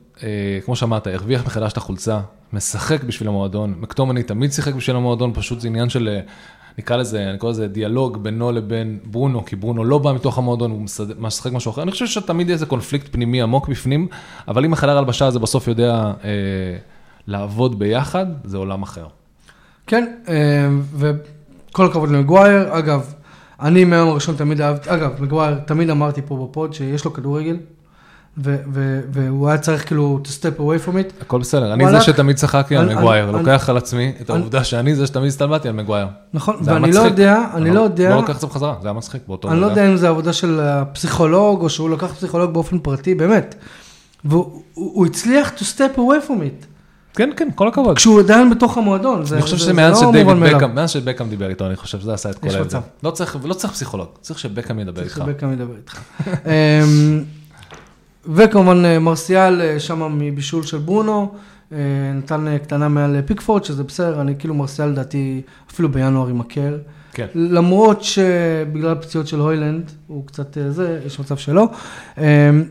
[0.66, 2.20] כמו שאמרת, הרוויח מחדש את החולצה,
[2.54, 6.20] משחק בשביל המועדון, מקטומיני תמיד שיחק בשביל המועדון, פשוט זה עניין של,
[6.78, 10.72] נקרא לזה, אני קורא לזה דיאלוג בינו לבין ברונו, כי ברונו לא בא מתוך המועדון,
[10.72, 10.82] הוא
[11.18, 11.82] משחק משהו אחר.
[11.82, 14.08] אני חושב שתמיד יהיה איזה קונפליקט פנימי עמוק בפנים,
[14.48, 16.30] אבל אם החדר הלבשה הזה בסוף יודע אה,
[17.28, 19.08] לעבוד ביחד, זה עולם אחר.
[19.88, 22.78] כן, אה, וכל הכבוד למגווייר.
[22.78, 23.14] אגב,
[23.60, 27.58] אני מהיום הראשון תמיד אהבתי, אגב, מגווייר, תמיד אמרתי פה בפוד שיש לו כדורגל,
[28.38, 31.22] והוא היה צריך כאילו to step away from it.
[31.22, 34.40] הכל בסדר, אני זה שתמיד צחקתי על אני- מגווייר, אני- לוקח על עצמי את אני-
[34.40, 36.08] העובדה שאני זה שתמיד הסתלבטתי על מגווייר.
[36.34, 37.00] נכון, ואני לא.
[37.00, 39.66] יודע, אני לא יודע, לא לוקח את זה בחזרה, זה היה מצחיק באותו אני לא
[39.66, 39.72] רגע.
[39.74, 43.56] יודע אם זה עבודה של הפסיכולוג, או שהוא לקח פסיכולוג באופן פרטי, באמת.
[44.26, 46.66] והוא הוא- הוא הצליח to step away from it.
[47.14, 47.96] כן, כן, כל הכבוד.
[47.96, 49.60] כשהוא עדיין בתוך המועדון, זה אני חושב לא
[49.96, 50.58] שדייוויד מובן מאליו.
[50.58, 52.80] בקאם, מאז שבקאם דיבר איתו, אני חושב שזה עשה את כל ההבדל.
[53.04, 55.28] לא צריך, לא צריך פסיכולוג, צריך שבקאם ידבר צריך איתך.
[55.30, 56.00] שבקאם ידבר איתך.
[58.26, 61.32] וכמובן אה, מרסיאל אה, שם מבישול של ברונו,
[61.72, 61.78] אה,
[62.16, 66.78] נתן קטנה מעל פיקפורד, שזה בסדר, אני כאילו מרסיאל לדעתי אפילו בינואר יימכר.
[67.14, 67.28] כן.
[67.36, 71.70] למרות שבגלל הפציעות של הוילנד, הוא קצת זה, יש מצב שלא.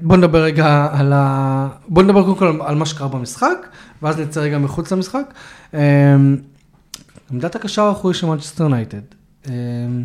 [0.02, 1.68] בוא נדבר רגע על ה...
[1.88, 3.66] בוא נדבר קודם כל על מה שקרה במשחק,
[4.02, 5.34] ואז נצא רגע מחוץ למשחק.
[7.30, 9.00] עמדת הקשר האחורי של מנצ'סטר יונייטד.
[9.48, 9.52] אמ,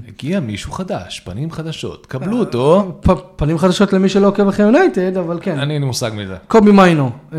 [0.08, 2.97] הגיע מישהו חדש, פנים חדשות, קבלו אותו.
[3.01, 5.60] פ- פנים חדשות למי שלא עוקב אחרי יונייטד, אבל כן.
[5.60, 6.36] אני אין לי מושג מזה.
[6.47, 7.38] קובי מיינו, אמ,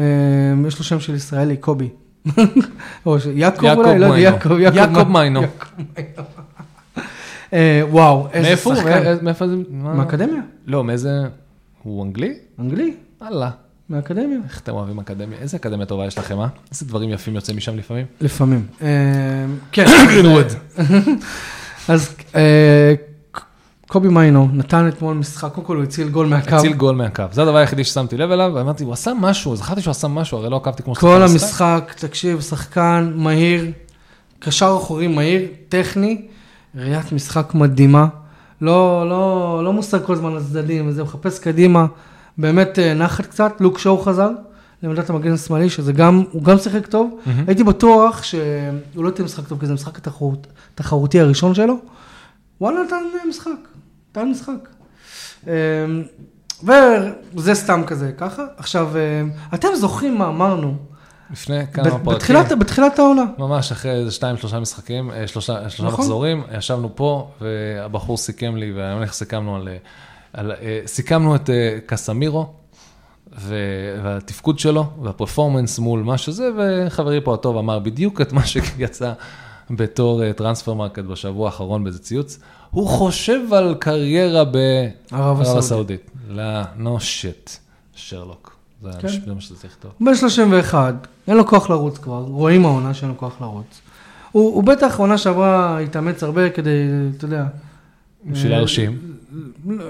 [0.67, 1.88] יש לו שם של ישראלי, קובי.
[3.07, 4.19] או יעקב אולי, לא יודע.
[4.19, 5.43] יעקב, יעקב מיינו.
[7.53, 8.57] אה, וואו, איזה?
[8.57, 8.85] שחקן.
[9.05, 9.55] מאיזה- מאיפה זה?
[9.71, 9.95] מה?
[9.95, 11.11] מהאקדמיה, לא, מאיזה...
[11.83, 12.35] הוא אנגלי?
[12.61, 13.51] אנגלי, וואלה.
[13.88, 14.38] מהאקדמיה.
[14.49, 15.38] איך אתם אוהבים אקדמיה?
[15.38, 16.47] איזה אקדמיה טובה יש לכם, אה?
[16.71, 18.07] איזה דברים יפים יוצאים משם לפעמים?
[18.21, 18.67] לפעמים.
[18.83, 18.87] אמ,
[19.73, 19.85] כן.
[20.11, 20.47] גרינווד.
[21.88, 22.95] אז אה,
[23.88, 26.55] קובי מיינו נתן אתמול משחק, קודם כל הוא הציל גול מהקו.
[26.55, 27.25] הציל גול מהקו.
[27.33, 30.51] זה הדבר היחידי ששמתי לב אליו, ואמרתי, הוא עשה משהו, זכרתי שהוא עשה משהו, הרי
[30.51, 33.71] לא עקבתי כמו כל שצריך המשחק, תקשיב, שחקן מהיר,
[34.38, 36.23] קשר אחורי מהיר, טכני,
[36.75, 38.07] ראיית משחק מדהימה.
[38.61, 41.87] לא, לא, לא מושג כל הזמן לצדדים, וזה מחפש קדימה,
[42.38, 44.31] באמת אה, נחת קצת, לוק שואו חזר
[44.83, 47.21] לעמדת המגן השמאלי, שזה גם, הוא גם שיחק טוב.
[47.27, 47.45] מהמם.
[47.47, 51.75] הייתי בטוח שהוא לא תהיה משחק טוב, כי זה המשחק התחרות, התחרותי הראשון שלו.
[52.61, 53.51] וואלה, נתן אה, משחק,
[54.11, 54.68] נתן משחק.
[55.49, 55.53] אה,
[57.35, 58.45] וזה סתם כזה, ככה.
[58.57, 59.23] עכשיו, אה,
[59.55, 60.75] אתם זוכרים מה אמרנו
[61.31, 62.05] לפני כמה פרקים.
[62.05, 63.25] בתחילת, בתחילת העונה.
[63.38, 66.01] ממש אחרי איזה שתיים, שלושה משחקים, אה, שלושה, שלושה נכון.
[66.01, 69.68] מחזורים, ישבנו פה, והבחור סיכם לי, והיום סיכמנו על...
[70.33, 70.53] על
[70.87, 71.51] סיכמנו את
[71.87, 72.53] קסמירו,
[73.38, 79.12] והתפקוד שלו, וה performance מול מה שזה, וחברי פה הטוב אמר בדיוק את מה שיצא
[79.71, 82.38] בתור אה, Transfermarkt בשבוע האחרון באיזה ציוץ.
[82.71, 86.11] הוא חושב על קריירה בערב הסעודית.
[86.29, 87.51] לא, no shit,
[87.95, 88.57] שרלוק.
[88.83, 89.09] זה כן.
[89.35, 89.90] מה שזה צריך לכתוב.
[90.01, 93.81] בן 31, אין לו כוח לרוץ כבר, רואים העונה שאין לו כוח לרוץ.
[94.33, 96.71] הוא, הוא בטח עונה שעברה התאמץ הרבה כדי,
[97.16, 97.45] אתה יודע,
[98.27, 98.99] בשביל אה, להרשים.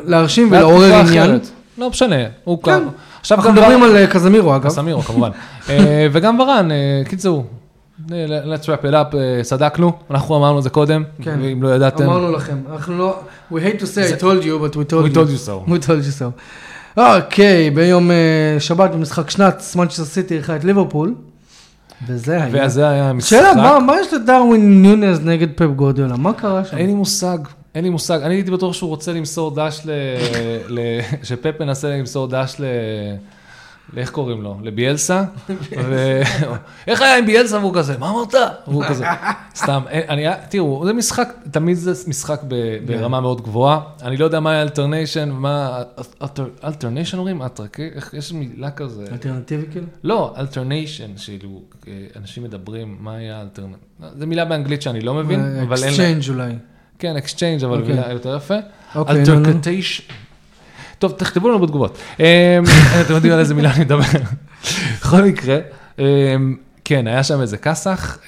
[0.04, 1.38] להרשים ולעורר עניין.
[1.78, 2.80] לא משנה, הוא כן.
[2.80, 2.88] כבר...
[3.22, 4.64] עכשיו אנחנו מדברים על אה, קזמירו אגב.
[4.66, 5.30] קסמירו כמובן.
[5.70, 6.76] אה, וגם ורן, אה,
[7.08, 7.46] קיצור,
[8.08, 11.38] let's wrap it up, צדקנו, אנחנו אמרנו את זה קודם, כן.
[11.42, 13.20] ואם לא ידעתם, אמרנו לכם, אנחנו לא,
[13.52, 15.14] we hate to say I told you, but we told we you.
[15.14, 15.70] told you so.
[15.70, 16.24] We told you so.
[16.96, 18.10] אוקיי, ביום
[18.58, 21.14] שבת במשחק שנץ, מנצ'סטר סיטי אירחה את ליברפול.
[22.06, 22.48] וזה היה.
[22.52, 23.28] ואז זה היה המשחק.
[23.30, 26.16] שאלה, מה- מה יש לדרווין ניונז נגד פפ גורדיולה?
[26.16, 26.76] מה קרה שם?
[26.76, 27.38] אין לי מושג,
[27.74, 28.20] אין לי מושג.
[28.22, 29.90] אני הייתי בטוח שהוא רוצה למסור דש ל...
[30.68, 30.80] ל...
[31.22, 32.64] שפפ מנסה למסור דש ל...
[33.92, 34.56] לאיך קוראים לו?
[34.62, 35.24] לביאלסה?
[35.88, 36.20] ו...
[36.86, 37.58] איך היה עם ביאלסה?
[37.58, 38.34] והוא כזה, מה אמרת?
[38.66, 39.04] והוא כזה,
[39.54, 42.54] סתם, אני, תראו, זה משחק, תמיד זה משחק ב...
[42.86, 43.80] ברמה מאוד גבוהה.
[44.02, 45.82] אני לא יודע מה alternation, מה...
[46.64, 47.42] alternation אומרים?
[47.42, 47.88] אטרקי?
[47.94, 49.04] איך יש מילה כזה?
[49.12, 49.86] אלטרנטיבי כאילו?
[50.04, 53.78] לא, alternation, כאילו, אה, אנשים מדברים, מה היה alternation?
[54.18, 55.88] זו מילה באנגלית שאני לא מבין, אבל אין.
[55.88, 56.52] exchange אולי.
[57.02, 58.12] כן, exchange, אבל אוקיי.
[58.12, 58.54] יותר יפה.
[58.94, 59.38] אוקיי, נו, נו.
[59.38, 60.08] altercation.
[60.98, 61.98] טוב, תכתבו לנו בתגובות.
[62.20, 62.24] אמ,
[63.00, 64.02] אתם יודעים על איזה מילה אני מדבר.
[65.00, 65.58] בכל מקרה,
[65.98, 68.18] אמ, כן, היה שם איזה כסח,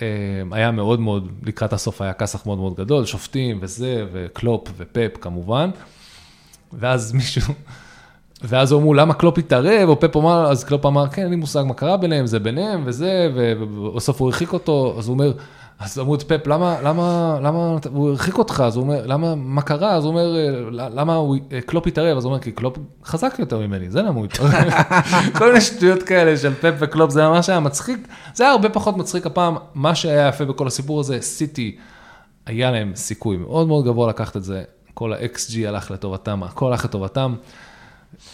[0.43, 5.17] אמ, היה מאוד מאוד, לקראת הסוף היה כסח מאוד מאוד גדול, שופטים וזה, וקלופ ופפ
[5.21, 5.71] כמובן.
[6.73, 7.55] ואז מישהו,
[8.43, 9.89] ואז אמרו, למה קלופ התערב?
[9.89, 12.83] או פפ אמר, אז קלופ אמר, כן, אין לי מושג מה קרה ביניהם, זה ביניהם
[12.87, 15.33] וזה, ובסוף הוא הרחיק אותו, אז הוא אומר,
[15.85, 19.62] אז אמרו את פפ, למה, למה, למה, הוא הרחיק אותך, אז הוא אומר, למה, מה
[19.62, 19.94] קרה?
[19.94, 20.27] אז הוא אומר,
[20.70, 22.16] למה הוא, קלופ התערב?
[22.16, 24.73] אז הוא אומר, כי קלופ חזק יותר ממני, זה למה הוא התערב.
[25.38, 28.97] כל מיני שטויות כאלה של פפ וקלופ, זה ממש היה מצחיק, זה היה הרבה פחות
[28.97, 31.77] מצחיק הפעם, מה שהיה יפה בכל הסיפור הזה, סיטי,
[32.47, 34.62] היה להם סיכוי מאוד מאוד גבוה לקחת את זה,
[34.94, 37.35] כל ה-XG הלך לטובתם, הכל הלך לטובתם.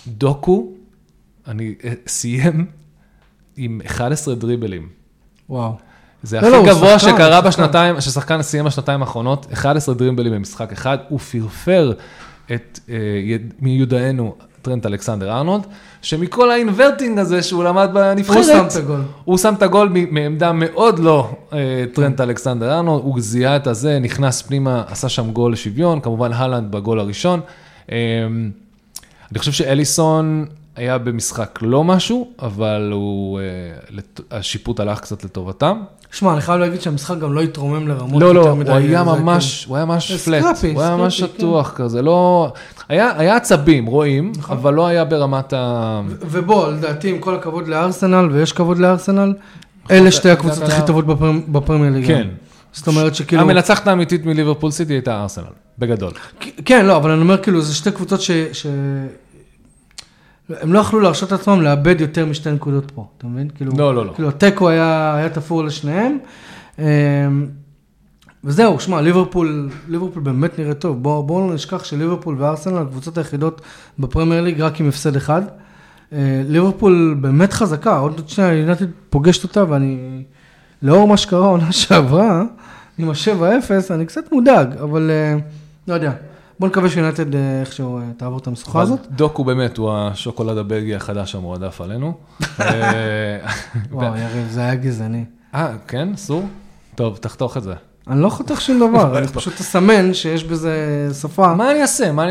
[0.06, 0.68] דוקו,
[1.46, 2.66] אני אה, סיים
[3.56, 4.88] עם 11 דריבלים.
[5.48, 5.89] וואו.
[6.22, 7.48] זה לא, הכי לא, גבוה שחקן, שקרה שחקן.
[7.48, 11.92] בשנתיים, ששחקן סיים בשנתיים האחרונות, 11 דריבלים במשחק אחד, הוא פרפר
[12.52, 15.66] את אה, יד- מיודענו טרנט אלכסנדר ארנולד,
[16.02, 19.00] שמכל ה inverting הזה שהוא למד בנבחרת, הוא שם את הגול.
[19.24, 21.58] הוא שם את הגול מעמדה מאוד לא אה,
[21.94, 26.70] טרנט אלכסנדר ארנולד, הוא זיהה את הזה, נכנס פנימה, עשה שם גול לשוויון, כמובן הלנד
[26.72, 27.40] בגול הראשון.
[27.92, 27.96] אה,
[29.32, 30.46] אני חושב שאליסון
[30.80, 33.44] היה במשחק לא משהו, אבל הוא, אה,
[34.38, 35.80] השיפוט הלך קצת לטובתם.
[36.12, 38.70] שמע, אני חייב להגיד שהמשחק גם לא התרומם לרמות לא, יותר לא, מדי.
[38.70, 42.02] הוא היה זה, ממש, הוא היה ממש flat, scrappy, הוא היה ממש scrappy, שטוח כזה,
[42.02, 42.52] לא,
[42.88, 44.56] היה עצבים, רואים, נכון.
[44.56, 46.00] אבל לא היה ברמת ה...
[46.20, 46.26] כן.
[46.30, 49.34] ובוא, לדעתי, עם כל הכבוד לארסנל, ויש כבוד לארסנל,
[49.90, 52.06] אלה שתי הקבוצות הכי טובות בפרמ- בפרמייר ליג.
[52.06, 52.28] כן.
[52.72, 53.42] זאת אומרת שכאילו...
[53.42, 55.44] המנצחת האמיתית מליברפול סיטי הייתה ארסנל,
[55.78, 56.12] בגדול.
[56.64, 58.30] כן, לא, אבל אני אומר, כאילו, זה שתי קבוצות ש...
[60.60, 63.48] הם לא יכלו להרשות לעצמם לאבד יותר משתי נקודות פה, אתה מבין?
[63.54, 64.12] כאילו, לא, לא, לא.
[64.14, 66.18] כאילו, התיקו היה, היה תפור לשניהם.
[66.78, 66.84] אמ,
[68.44, 71.02] וזהו, שמע, ליברפול, ליברפול באמת נראה טוב.
[71.02, 73.60] בואו בוא לא נשכח שליברפול וארסנל הקבוצות היחידות
[73.98, 75.42] בפרמייר ליג רק עם הפסד אחד.
[76.12, 80.22] אה, ליברפול באמת חזקה, עוד שנייה יונתן פוגשת אותה, ואני,
[80.82, 82.42] לאור מה שקרה העונה שעברה,
[82.98, 85.36] עם ה-7-0, אני קצת מודאג, אבל אה,
[85.88, 86.12] לא יודע.
[86.60, 89.00] בוא נקווה שיונתד אה, איכשהו אה, תעבור את המשוכה הזאת.
[89.10, 92.12] דוקו באמת הוא השוקולד הבלגי החדש המועדף עלינו.
[92.60, 92.66] אה,
[93.92, 95.24] וואו, יריב, זה היה גזעני.
[95.54, 96.08] אה, כן?
[96.14, 96.48] אסור?
[96.94, 97.74] טוב, תחתוך את זה.
[98.08, 100.74] אני לא חותך שום דבר, אני פשוט אסמן שיש בזה
[101.20, 101.54] שפה.
[101.54, 102.12] מה אני אעשה?
[102.12, 102.24] מה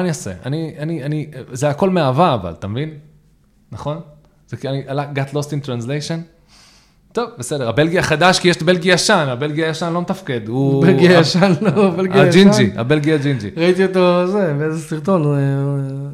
[0.00, 0.32] אני, אעשה?
[0.46, 2.90] אני, אני, אני, זה הכל מאהבה אבל, אתה מבין?
[3.72, 4.00] נכון?
[4.48, 6.41] זה כי אני, עלה- got lost in translation?
[7.12, 10.82] טוב, בסדר, הבלגי החדש, כי יש את בלגי ישן, הבלגי הישן לא מתפקד, הוא...
[10.82, 12.28] בלגי ישן, לא, בלגי ישן.
[12.28, 13.50] הג'ינג'י, הבלגי הג'ינג'י.
[13.56, 15.40] ראיתי אותו, זה, באיזה סרטון, הוא אה,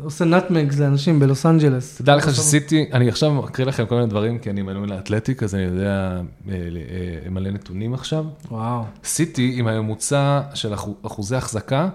[0.05, 1.99] עושה נאטמגס לאנשים בלוס אנג'לס.
[1.99, 5.55] תדע לך שסיטי, אני עכשיו אקריא לכם כל מיני דברים, כי אני מנוי לאתלטיק, אז
[5.55, 8.25] אני יודע אה, אה, מלא נתונים עכשיו.
[8.51, 8.83] וואו.
[9.05, 11.89] סיטי עם הממוצע של אחו- אחוזי החזקה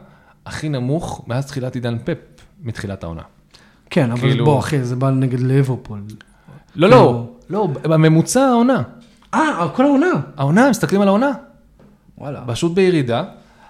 [0.46, 2.18] הכי נמוך מאז תחילת עידן פפ,
[2.64, 3.22] מתחילת העונה.
[3.90, 6.00] כן, אבל כאילו- בוא, אחי, זה בא נגד ליברפול.
[6.76, 8.82] לא, לא, לא, בממוצע העונה.
[9.34, 10.12] אה, כל העונה.
[10.38, 11.32] העונה, מסתכלים על העונה,
[12.18, 12.44] וואלה.
[12.48, 13.24] פשוט בירידה.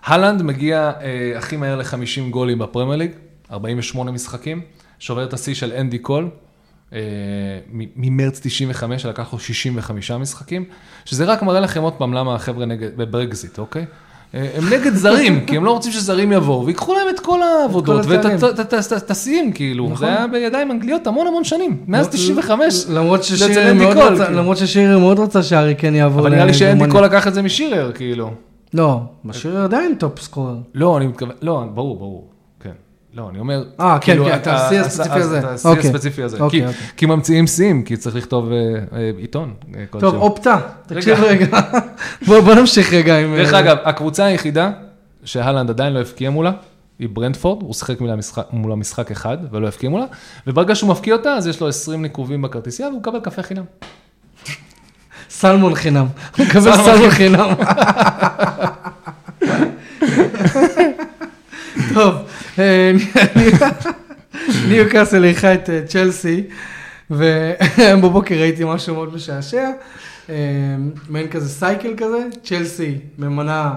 [0.06, 3.12] הלנד מגיע אה, הכי מהר ל-50 גולים בפרמייר ליג,
[3.52, 4.62] 48 משחקים,
[5.00, 6.30] שובר את השיא של אנדי קול,
[6.94, 7.00] אה,
[7.72, 10.66] ממרץ 95, שלקח לו 65 משחקים,
[11.06, 13.86] שזה רק מראה לכם עוד פעם למה החבר'ה נגד, בברקזיט, אוקיי?
[14.36, 18.06] אה, הם נגד זרים, כי הם לא רוצים שזרים יבואו, ויקחו להם את כל העבודות
[18.06, 19.86] ואת השיאים, כאילו.
[19.86, 19.98] נכון.
[19.98, 22.86] זה היה בידיים אנגליות המון המון שנים, מאז 95.
[22.90, 24.40] למרות זה ששירי אצל אנדי מאוד קול, רצה, כאילו.
[24.40, 24.58] למרות
[25.00, 26.92] מאוד רצה שהארי קיין יעבור אבל נראה לי שאנדי.
[26.92, 28.32] קול לקח את זה משירר, כאילו.
[28.74, 29.00] לא,
[29.32, 30.56] שירי עדיין טופ סקורר.
[30.76, 32.33] לא, אני מתכוון, לא, ברור, ברור.
[33.14, 35.40] לא, אני אומר, אה, כן, כאילו, כן, השיא הספציפי הזה.
[35.40, 35.90] את השיא אוקיי.
[35.90, 36.38] הספציפי הזה.
[36.40, 36.82] אוקיי, כי- אוקיי.
[36.98, 38.58] כי ממציאים שיאים, כי צריך לכתוב אה,
[38.98, 39.54] אה, עיתון.
[39.76, 40.16] אה, טוב.
[40.16, 40.58] אופטה,
[40.88, 41.46] תקשיב רגע.
[42.28, 43.36] בוא בוא נמשיך רגע עם...
[43.36, 44.72] דרך אה, אגב, הקבוצה היחידה
[45.24, 46.52] שהלנד עדיין לא הבקיע מולה,
[47.00, 50.06] היא ברנטפורד, הוא שיחק מולה משחק- מולה משחק אחד ולא הבקיע מולה,
[50.48, 53.64] וברגע שהוא מבקיע אותה, אז יש לו 20 ניקובים בכרטיסייה והוא מקבל קפה חינם.
[55.30, 56.06] סלמון חינם.
[56.38, 57.50] הוא מקבל סלמון חינם.
[61.94, 62.16] טוב,
[62.60, 62.92] אה,
[64.68, 66.44] ניו קאסל אירחה את אה, צ'לסי,
[67.10, 69.70] והיום בבוקר ראיתי משהו מאוד משעשע.
[70.30, 70.36] אה,
[71.10, 73.74] מעין כזה סייקל כזה, צ'לסי ממנה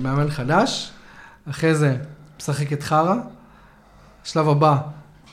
[0.00, 0.90] מאמן חדש,
[1.50, 1.96] אחרי זה
[2.38, 3.14] משחקת חרא,
[4.24, 4.76] שלב הבא,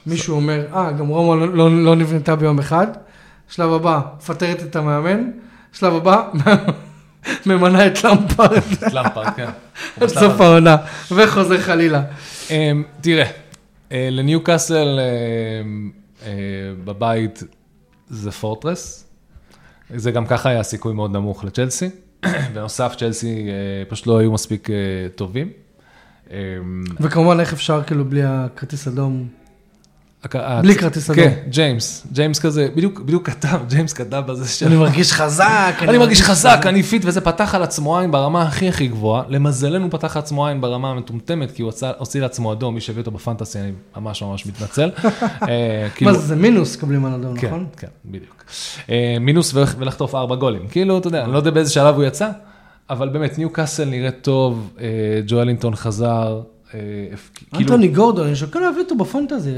[0.06, 2.88] מישהו אומר, אה, גם רומא לא, לא, לא נבנתה ביום אחד,
[3.50, 5.32] שלב הבא, מפטרת את המאמן,
[5.74, 6.30] שלב הבא,
[7.46, 8.64] ממנה את למפרד.
[8.94, 9.50] למפרד, כן.
[10.02, 10.78] עד סוף העונה,
[11.12, 12.04] וחוזר חלילה.
[12.50, 13.26] אמ, תראה,
[13.92, 15.00] אה, לניו קאסל
[16.24, 16.32] אה,
[16.86, 17.44] בבית
[18.10, 19.08] זה פורטרס.
[19.96, 21.90] זה גם ככה היה סיכוי מאוד נמוך לצ'לסי.
[22.54, 24.70] בנוסף, צ'לסי אה, פשוט לא היו מספיק
[25.16, 25.50] טובים.
[27.00, 29.41] וכמובן, איך אפשר כאילו בלי הכרטיס אדום?
[30.62, 31.24] בלי כרטיס אדום.
[31.24, 34.64] כן, ג'יימס, ג'יימס כזה, בדיוק, בדיוק כתב, ג'יימס כתב בזה ש...
[34.64, 35.74] אני מרגיש חזק.
[35.82, 39.24] אני מרגיש חזק, אני fit, וזה פתח על עצמו עין ברמה הכי הכי גבוהה.
[39.30, 43.12] למזלנו פתח על עצמו עין ברמה המטומטמת, כי הוא הוציא לעצמו אדום, מי שהביא אותו
[43.12, 44.92] ב fantasy, אני ממש ממש מתנצל.
[45.50, 47.66] אה, כאילו- מה זה, מינוס קבלים על אדום, כן, נכון?
[47.78, 48.44] כן, בדיוק.
[48.90, 50.68] אה, מינוס ולחטוף ארבע גולים.
[50.68, 52.30] כאילו, אתה יודע, אני לא יודע באיזה שלב הוא יצא,
[52.90, 54.88] אבל באמת, ניו קאסל נראה טוב, אה,
[55.28, 56.42] ג'ואלינטון חזר,
[57.54, 59.54] אנטוני גורדון, אני שוקל להביא אותו בפנטזי.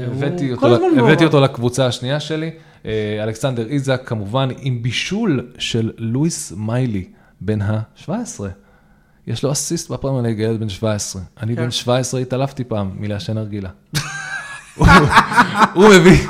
[0.98, 2.50] הבאתי אותו לקבוצה השנייה שלי,
[2.86, 7.04] אה, אלכסנדר איזק, כמובן עם בישול של לואיס מיילי,
[7.40, 8.10] בן ה-17.
[9.26, 11.22] יש לו אסיסט בפרמייר ליג, ילד בן 17.
[11.42, 12.26] אני בן 17 כן.
[12.26, 13.70] התעלפתי פעם מלעשן הרגילה.
[15.74, 16.26] הוא מביא.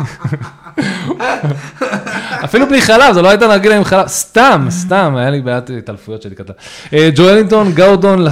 [2.44, 6.22] אפילו בלי חלב, זה לא הייתה נרגילה עם חלב, סתם, סתם, היה לי בעיית התעלפויות
[6.22, 6.52] שלי קטן.
[6.92, 8.22] אה, ג'ואלינטון, גאודון,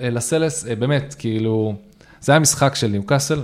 [0.00, 1.74] לסלס, אה, באמת, כאילו,
[2.20, 3.40] זה היה משחק של ניוקאסל,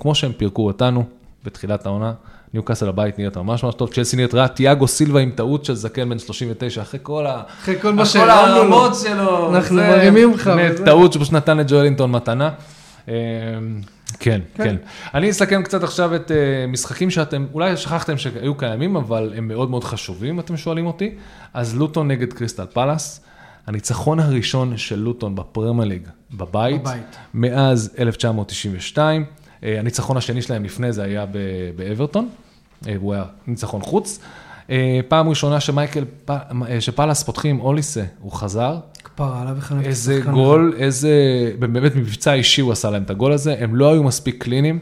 [0.00, 1.04] כמו שהם פירקו אותנו
[1.44, 2.12] בתחילת העונה.
[2.54, 6.08] ניוקאסל הבית נראית ממש ממש טוב, צ'לסי נראית רע, תיאגו סילבה עם טעות של זקן
[6.08, 7.42] בן 39, אחרי כל ה...
[7.62, 8.94] אחרי כל מה שהרמנו לו.
[8.94, 9.54] שלו.
[9.54, 10.50] אנחנו מרימים לך.
[10.84, 12.50] טעות שפשוט נתן לג'ואלינטון מתנה.
[14.22, 14.76] כן, כן, כן.
[15.14, 16.34] אני אסכם קצת עכשיו את uh,
[16.68, 21.14] משחקים שאתם, אולי שכחתם שהיו קיימים, אבל הם מאוד מאוד חשובים, אתם שואלים אותי.
[21.54, 23.20] אז לוטון נגד קריסטל פלאס,
[23.66, 29.24] הניצחון הראשון של לוטון בפרמייר ליג בבית, בבית, מאז 1992.
[29.24, 31.26] Uh, אה, הניצחון השני שלהם לפני זה היה
[31.76, 32.28] באברטון,
[32.84, 34.20] uh, הוא היה ניצחון חוץ.
[35.08, 36.04] פעם ראשונה שמייקל,
[36.80, 38.78] שפאלאס פותחים אוליסה, הוא חזר,
[39.14, 39.86] כפרה עליו וחנק.
[39.86, 41.12] איזה גול, איזה,
[41.58, 44.78] באמת מבצע אישי הוא עשה להם את הגול הזה, הם לא היו מספיק קליניים.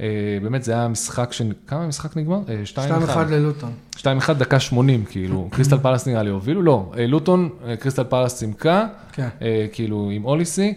[0.00, 0.06] אה,
[0.42, 1.42] באמת זה היה משחק, ש...
[1.66, 2.40] כמה המשחק נגמר?
[2.74, 3.72] 2-1 אה, ללוטון.
[3.96, 7.48] 2-1 דקה 80, כאילו, קריסטל פלאס נראה לי הובילו, לא, אה, לוטון,
[7.80, 9.28] קריסטל פלאס צימקה, כן.
[9.72, 10.74] כאילו עם אוליסי.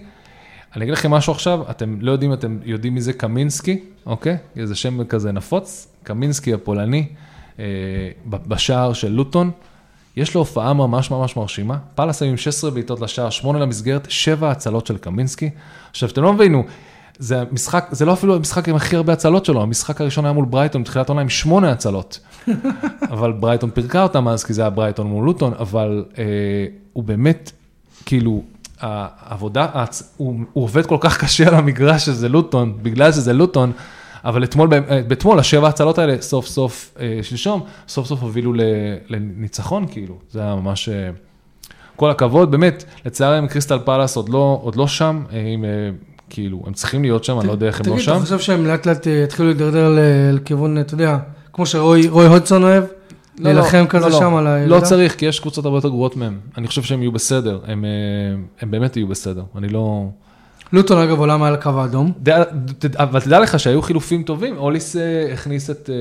[0.76, 4.38] אני אגיד לכם משהו עכשיו, אתם לא יודעים, אתם יודעים מי זה קמינסקי, אוקיי?
[4.56, 7.08] איזה שם כזה נפוץ, קמינסקי הפולני,
[8.28, 9.52] בשער של לוטון.
[10.18, 11.78] יש לו הופעה ממש ממש מרשימה.
[11.96, 15.50] פאלאס היו עם 16 בעיטות לשער, 8 למסגרת, 7 הצלות של קמינסקי.
[15.92, 16.64] עכשיו, אתם לא מבינים,
[17.18, 20.46] זה משחק, זה לא אפילו המשחק עם הכי הרבה הצלות שלו, המשחק הראשון היה מול
[20.46, 22.20] ברייטון, בתחילת עונה עם 8 הצלות.
[23.12, 26.24] אבל ברייטון פירקה אותם אז, כי זה היה ברייטון מול לוטון, אבל אה,
[26.94, 27.52] הוא באמת,
[28.06, 28.44] כאילו,
[28.80, 29.68] העבודה,
[30.18, 33.72] הוא, הוא עובד כל כך קשה על המגרש שזה לוטון, בגלל שזה לוטון.
[34.26, 34.70] אבל אתמול,
[35.12, 38.54] אתמול השבע הצלות האלה, סוף סוף, אה, שלשום, סוף סוף הובילו
[39.10, 40.90] לניצחון, כאילו, זה היה ממש...
[40.90, 41.10] אה,
[41.96, 45.40] כל הכבוד, באמת, לצערם קריסטל פלאס עוד לא, עוד לא שם, אה,
[46.30, 48.06] כאילו, הם צריכים להיות שם, אני לא יודע איך הם לא שם.
[48.06, 49.98] תגיד, אתה חושב שהם לאט לאט יתחילו להידרדר
[50.34, 51.18] לכיוון, אתה יודע,
[51.54, 52.84] כמו שרוי הודסון אוהב?
[52.84, 52.90] לא,
[53.38, 54.76] לא, להילחם כזה לא, שם על הירידה?
[54.76, 56.40] לא צריך, כי יש קבוצות הרבה יותר גרועות מהם.
[56.58, 57.86] אני חושב שהם יהיו בסדר, הם,
[58.62, 59.44] הם באמת יהיו בסדר.
[59.56, 60.10] אני לא...
[60.74, 62.12] לוטון אגב עולה מעל הקו האדום.
[62.96, 65.90] אבל תדע לך שהיו חילופים טובים, אוליס אה, הכניס את...
[65.90, 65.96] אה,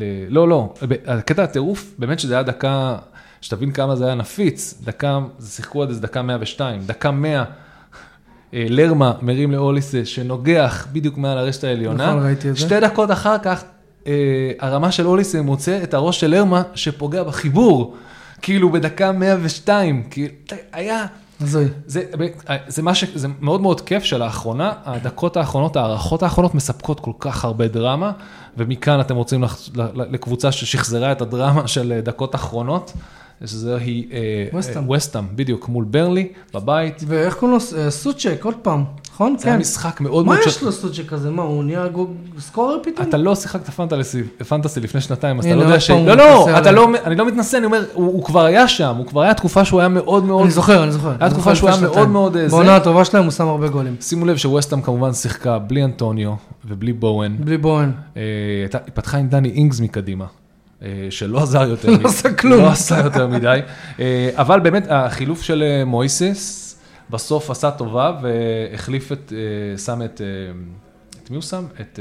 [0.00, 0.74] אה, לא, לא,
[1.06, 2.96] הקטע הטירוף, באמת שזה היה דקה,
[3.40, 7.44] שתבין כמה זה היה נפיץ, דקה, שיחקו עד איזה דקה 102, דקה 100.
[8.52, 12.06] לרמה מרים לאוליס שנוגח בדיוק מעל הרשת העליונה.
[12.06, 12.60] נכון, ראיתי את זה.
[12.60, 13.64] שתי דקות אחר כך,
[14.60, 17.96] הרמה של אוליס מוצא את הראש של לרמה שפוגע בחיבור,
[18.42, 20.34] כאילו בדקה 102, כאילו,
[20.72, 21.06] היה...
[21.40, 21.64] הזוי.
[21.86, 22.02] זה,
[22.66, 27.44] זה, מה ש, זה מאוד מאוד כיף שלאחרונה, הדקות האחרונות, ההערכות האחרונות מספקות כל כך
[27.44, 28.12] הרבה דרמה,
[28.56, 29.44] ומכאן אתם רוצים
[29.96, 32.92] לקבוצה ששחזרה את הדרמה של דקות אחרונות.
[33.44, 34.08] שזוהי
[34.86, 37.02] ווסטאם, בדיוק, מול ברלי, בבית.
[37.06, 37.78] ואיך קוראים לו?
[37.78, 39.36] אה, סוצ'ק, עוד פעם, נכון?
[39.38, 39.60] זה היה כן.
[39.60, 40.36] משחק מאוד מאוד...
[40.36, 41.30] מה יש לו סוצ'ק כזה?
[41.30, 41.86] מה, הוא נהיה
[42.38, 43.08] סקורר פתאום?
[43.08, 43.70] אתה לא שיחקת
[44.48, 45.90] פנטסי לפני שנתיים, אז אתה לא יודע ש...
[45.90, 49.34] לא, לא, לא אני לא מתנשא, אני אומר, הוא כבר היה שם, הוא כבר היה
[49.34, 50.42] תקופה שהוא היה מאוד מאוד...
[50.42, 51.12] אני זוכר, אני זוכר.
[51.20, 52.36] היה תקופה שהוא היה מאוד מאוד...
[52.36, 53.96] אה, בעונה הטובה שלהם הוא שם הרבה גולים.
[54.00, 56.34] שימו לב שווסטאם כמובן שיחקה בלי אנטוניו
[56.64, 57.36] ובלי בואן.
[57.40, 57.92] בלי בואן.
[58.16, 58.22] אה,
[58.72, 60.24] היא פתחה עם דני אינגס מקדימה.
[60.82, 61.88] אה, שלא עזר יותר.
[62.02, 62.60] לא עשה כלום.
[62.60, 63.60] לא עשה יותר מדי.
[64.00, 66.62] אה, אבל באמת החילוף של אה, מויסס
[67.10, 69.32] בסוף עשה טובה והחליף את,
[69.84, 70.20] שם את,
[71.22, 71.64] את מי הוא שם?
[71.80, 72.00] את,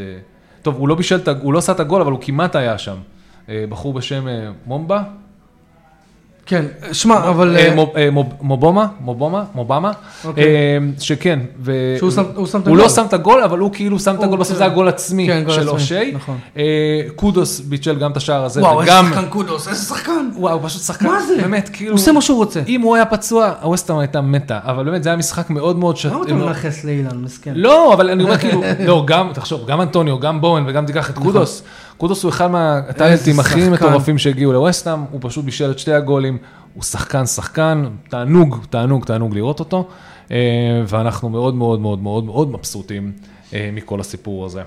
[0.61, 2.95] טוב, הוא לא בישל, הוא לא עשה את הגול, אבל הוא כמעט היה שם.
[3.69, 4.27] בחור בשם
[4.65, 5.03] מומבה,
[6.45, 7.55] כן, שמע, אבל...
[7.57, 9.91] אה, אה, אה, מוב- מובומה, מובומה, מובמה,
[10.25, 10.45] אוקיי.
[10.99, 11.39] שכן,
[12.65, 12.77] הוא.
[12.77, 15.27] לא שם את הגול, אבל הוא כאילו שם את הגול, בסוף זה היה גול עצמי
[15.27, 16.11] כן, גול של עצמי, אושי.
[16.13, 16.37] נכון.
[17.15, 20.29] קודוס ביטל גם את השער הזה, וואו, איזה שחקן קודוס, איזה שחקן.
[20.35, 21.35] וואו, פשוט שחקן, מה זה?
[21.41, 22.61] באמת, כאילו, הוא עושה מה שהוא רוצה.
[22.67, 26.11] אם הוא היה פצוע, הווסטהאם הייתה מתה, אבל באמת זה היה משחק מאוד מאוד שט...
[26.11, 27.53] למה אתה מנכס לאילן, מסכן?
[27.55, 31.23] לא, אבל אני אומר כאילו, לא, גם, תחשוב, גם אנטוניו, גם בואן וגם תיקח נכון.
[31.23, 31.63] את קודוס.
[31.97, 33.69] קודוס הוא אחד מהטאלנטים הכי.
[33.69, 36.37] מטורפים שהגיעו לווסטהאם, הוא פשוט בישל את שתי הגולים,
[36.73, 39.87] הוא שחקן שחקן, תענוג, תענוג, תענוג לראות אותו,
[40.31, 40.37] אה,
[40.87, 43.11] ואנחנו מאוד מאוד מאוד מאוד מאוד מבסוטים
[43.53, 44.61] אה, מכל הסיפור הזה.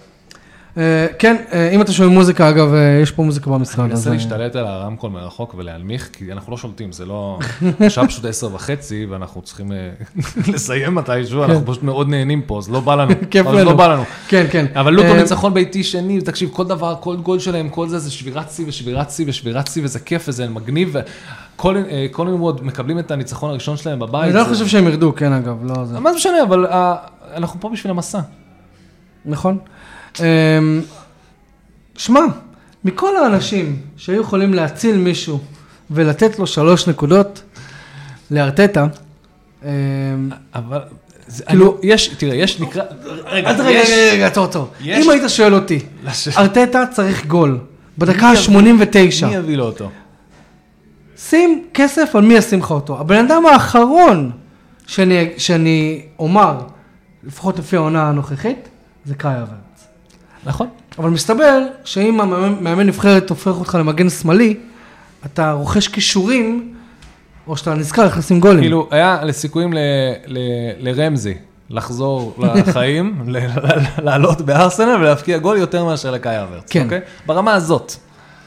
[0.76, 3.80] אה, כן, אה, אם אתה שומע מוזיקה, אגב, אה, יש פה מוזיקה במשרד.
[3.80, 7.38] אני מנסה להשתלט על הרמקול מרחוק ולהנמיך, כי אנחנו לא שולטים, זה לא...
[7.80, 9.72] השעה פשוט עשר וחצי, ואנחנו צריכים
[10.54, 13.10] לסיים מתישהו, אנחנו פשוט מאוד נהנים פה, אז לא בא לנו.
[13.20, 13.26] כן.
[13.30, 13.76] כיף לא לנו.
[13.76, 14.02] בא לנו.
[14.28, 14.66] כן, כן.
[14.74, 18.50] אבל לוטו ניצחון ביתי שני, תקשיב, כל דבר, כל גול שלהם, כל זה, זה שבירת
[18.50, 20.94] שיא ושבירת שיא ושבירת שיא, וזה כיף וזה מגניב,
[21.56, 24.24] וקולינווד מקבלים את הניצחון הראשון שלהם בבית.
[24.24, 26.00] אני לא חושב שהם ירדו, כן, אגב, לא זה.
[26.00, 26.66] מה זה משנה, אבל
[27.34, 28.20] אנחנו פה בשביל המסע.
[29.24, 29.58] נכון.
[30.20, 30.80] אמ,
[31.96, 32.20] שמע,
[32.84, 35.40] מכל האנשים שהיו יכולים להציל מישהו
[35.90, 37.42] ולתת לו שלוש נקודות
[38.30, 38.86] לארטטה,
[39.64, 39.68] אמ,
[40.54, 40.78] אבל,
[41.46, 42.82] כאילו- יש, תראה, יש נקרא,
[43.26, 44.68] רגע, אז רגע, יש- רגע, רגע, עצור, עצור.
[44.84, 45.78] אם היית שואל אותי,
[46.38, 47.58] ארטטה צריך גול,
[47.98, 49.90] בדקה מי יביא- ה-89, מי יביא לו אותו?
[51.16, 53.00] שים כסף על מי ישים לך אותו.
[53.00, 54.30] הבן אדם האחרון
[54.86, 56.58] שאני, שאני אומר,
[57.24, 58.68] לפחות לפי העונה הנוכחית,
[59.04, 59.48] זה קאי אברץ.
[60.48, 60.68] נכון.
[60.98, 64.56] אבל מסתבר שאם המאמן מאמן נבחרת הופך אותך למגן שמאלי,
[65.26, 66.74] אתה רוכש כישורים,
[67.46, 68.60] או שאתה נזכר איך לשים גולים.
[68.60, 69.72] כאילו, היה לסיכויים
[70.78, 71.34] לרמזי
[71.70, 73.22] לחזור לחיים,
[74.02, 76.84] לעלות בארסנל ולהבקיע גול יותר מאשר לקאי אברץ, כן.
[76.84, 77.00] אוקיי?
[77.26, 77.96] ברמה הזאת.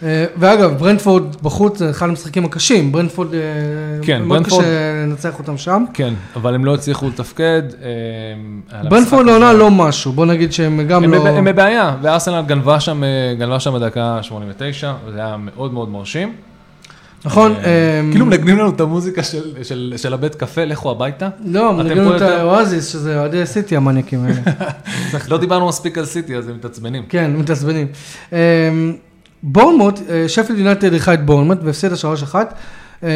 [0.04, 3.40] אה, ואגב, ברנדפורד בחוץ זה אחד המשחקים הקשים, ברנדפורד, אה,
[4.02, 5.84] כן, מאוד ברנדפורד- קשה לנצח אותם שם.
[5.94, 7.62] כן, אבל הם לא הצליחו לתפקד.
[7.84, 9.60] אה, ברנדפורד לעונה הזה.
[9.60, 11.28] לא משהו, בוא נגיד שהם גם הם לא...
[11.28, 13.04] הם בבעיה, וארסנל גנבה שם,
[13.40, 16.34] גנבה שם בדקה 89, וזה היה מאוד מאוד מרשים.
[17.26, 17.54] נכון?
[18.12, 19.22] כאילו מנגנים לנו את המוזיקה
[19.98, 21.30] של- הבית קפה, לכו הביתה.
[21.46, 24.42] לא, מנגנים פה את האואזיס, שזה אוהדי סיטי המניאקים האלה.
[25.30, 27.04] לא דיברנו מספיק על סיטי, אז הם מתעצבנים.
[27.10, 27.88] כן, מתעצבנים.
[29.44, 32.36] בורנמוט, אה, שפילד יונייטד אירחה את בורנמוט והפסידה 3-1.
[33.04, 33.08] אמ,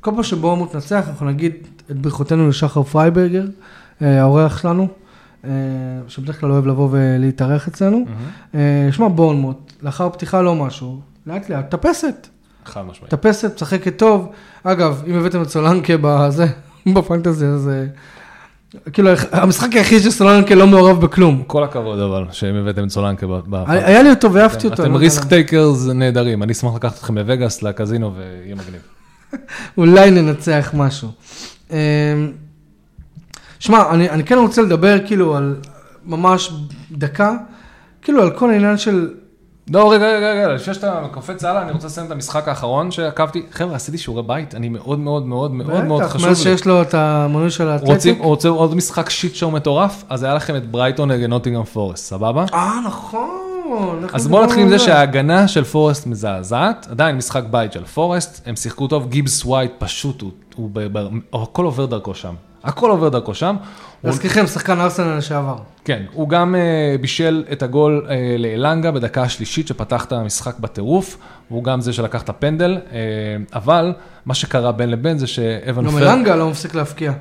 [0.00, 1.52] כל פעם שבורנמוט תנצח, אנחנו נגיד
[1.90, 3.44] את ברכותינו לשחר פרייברגר,
[4.02, 4.88] אה, האורח שלנו,
[5.44, 5.50] אה,
[6.08, 8.04] שבדרך כלל אוהב לבוא ולהתארח אצלנו.
[8.54, 12.28] אה, שמע, בורנמוט, לאחר פתיחה לא משהו, לאט לאט, טפסת,
[12.64, 13.10] חד משמעית.
[13.10, 14.32] טפסת, משחקת טוב.
[14.62, 16.46] אגב, אם הבאתם את סולנקה בזה,
[16.94, 17.70] ב fantasy, אז...
[18.92, 21.42] כאילו, המשחק היחיד שסולנקה לא מעורב בכלום.
[21.46, 23.26] כל הכבוד אבל, שאם הבאתם את סולנקה
[23.66, 24.82] היה לי אותו ואהבתי אותו.
[24.82, 28.80] אני אתם לא risk takers נהדרים, אני אשמח לקחת אתכם לווגאס, לקזינו, ויהיה מגניב.
[29.78, 31.08] אולי ננצח משהו.
[31.70, 31.76] אמ,
[33.58, 35.56] שמע, אני, אני כן רוצה לדבר כאילו על
[36.06, 36.52] ממש
[36.92, 37.36] דקה,
[38.02, 39.10] כאילו על כל העניין של...
[39.70, 43.42] לא, רגע, רגע, רגע, לפני שאתה קופץ הלאה, אני רוצה לסיים את המשחק האחרון שעקבתי.
[43.52, 46.52] חבר'ה, עשיתי שיעורי בית, אני מאוד מאוד מאוד מאוד מאוד בטח, חשוב מאז לי.
[46.52, 48.18] שיש לו את המנוי של האתלטיק.
[48.20, 50.04] רוצים עוד משחק shit show מטורף?
[50.08, 52.44] אז היה לכם את ברייטון נגד נוטינגהאם פורסט, סבבה?
[52.54, 54.06] אה, נכון.
[54.12, 58.56] אז בואו נתחיל עם זה שההגנה של פורסט מזעזעת, עדיין משחק בית של פורסט, הם
[58.56, 60.22] שיחקו טוב, גיבס ווייט פשוט,
[60.56, 60.70] הוא,
[61.32, 62.34] הכל עובר דרכו שם,
[62.64, 63.56] הכל עובר דרכו שם.
[63.56, 65.56] הוא, להזכירכם, שחקן ארסנל לשעבר.
[65.84, 71.18] כן, הוא גם uh, בישל את הגול uh, לאלנגה בדקה השלישית שפתח את המשחק בטירוף,
[71.50, 72.94] והוא גם זה שלקח את הפנדל, uh,
[73.54, 73.92] אבל
[74.26, 76.12] מה שקרה בין לבין זה שאבן גם פר...
[76.12, 77.12] אלנגה לא מפסיק להפקיע.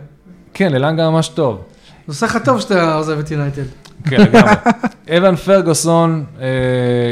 [0.54, 1.62] כן, אלנגה ממש טוב.
[2.08, 3.64] זה עושה לך טוב שאתה עוזב את יונייטד.
[4.06, 4.54] כן, לגמרי.
[5.18, 6.46] אבן פרגוסון אה,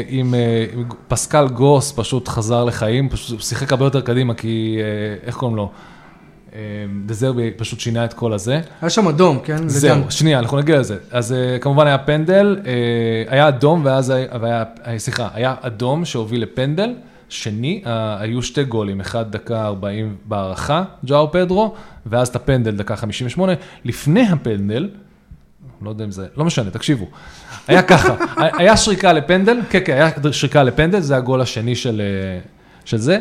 [0.08, 4.78] עם, אה, עם פסקל גוס פשוט חזר לחיים, פשוט הוא שיחק הרבה יותר קדימה, כי
[4.80, 5.70] אה, איך קוראים לו?
[6.54, 6.60] אה,
[7.06, 8.60] דזרבי פשוט שינה את כל הזה.
[8.80, 9.68] היה שם אדום, כן?
[9.68, 10.10] זהו.
[10.10, 10.96] שנייה, אנחנו נגיע לזה.
[11.10, 12.72] אז אה, כמובן היה פנדל, אה,
[13.28, 16.94] היה אדום, ואז היה, אה, סליחה, היה אדום שהוביל לפנדל.
[17.30, 17.82] שני,
[18.18, 21.74] היו שתי גולים, אחד דקה 40 בהערכה, ג'או פדרו,
[22.06, 23.52] ואז את הפנדל דקה 58.
[23.84, 24.88] לפני הפנדל,
[25.82, 27.06] לא יודע אם זה, לא משנה, תקשיבו.
[27.66, 28.16] היה ככה,
[28.58, 32.02] היה שריקה לפנדל, כן, כן, היה שריקה לפנדל, זה הגול השני של,
[32.84, 33.18] של זה.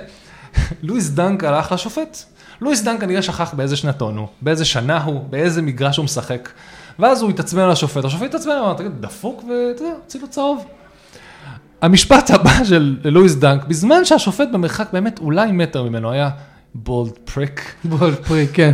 [0.83, 2.17] לואיס דנק הלך לשופט.
[2.61, 6.49] לואיס דנק כנראה שכח באיזה שנתון הוא, באיזה שנה הוא, באיזה מגרש הוא משחק.
[6.99, 10.65] ואז הוא התעצבן על השופט, השופט התעצבן, אמר, תגיד, דפוק, ואתה יודע, הוציא לו צהוב.
[11.81, 16.29] המשפט הבא של לואיס דנק, בזמן שהשופט במרחק באמת אולי מטר ממנו היה
[16.75, 17.61] bald prick.
[17.83, 18.71] Bald prick, כן.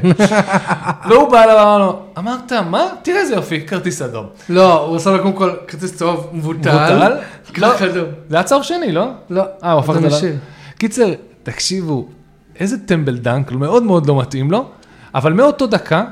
[1.09, 2.87] והוא בא אליו ואמר לו, אמרת, מה?
[3.01, 4.25] תראה איזה יופי, כרטיס אדום.
[4.49, 6.59] לא, הוא עשה לו קודם כל כרטיס צהוב מבוטל.
[6.59, 7.17] מבוטל?
[7.57, 7.69] לא.
[8.29, 9.11] זה היה צהוב שני, לא?
[9.29, 10.35] לא, אה, הוא הפך את זה.
[10.77, 11.09] קיצר,
[11.43, 12.07] תקשיבו,
[12.59, 14.65] איזה טמבל דנק, מאוד מאוד לא מתאים לו,
[15.15, 16.05] אבל מאותו דקה,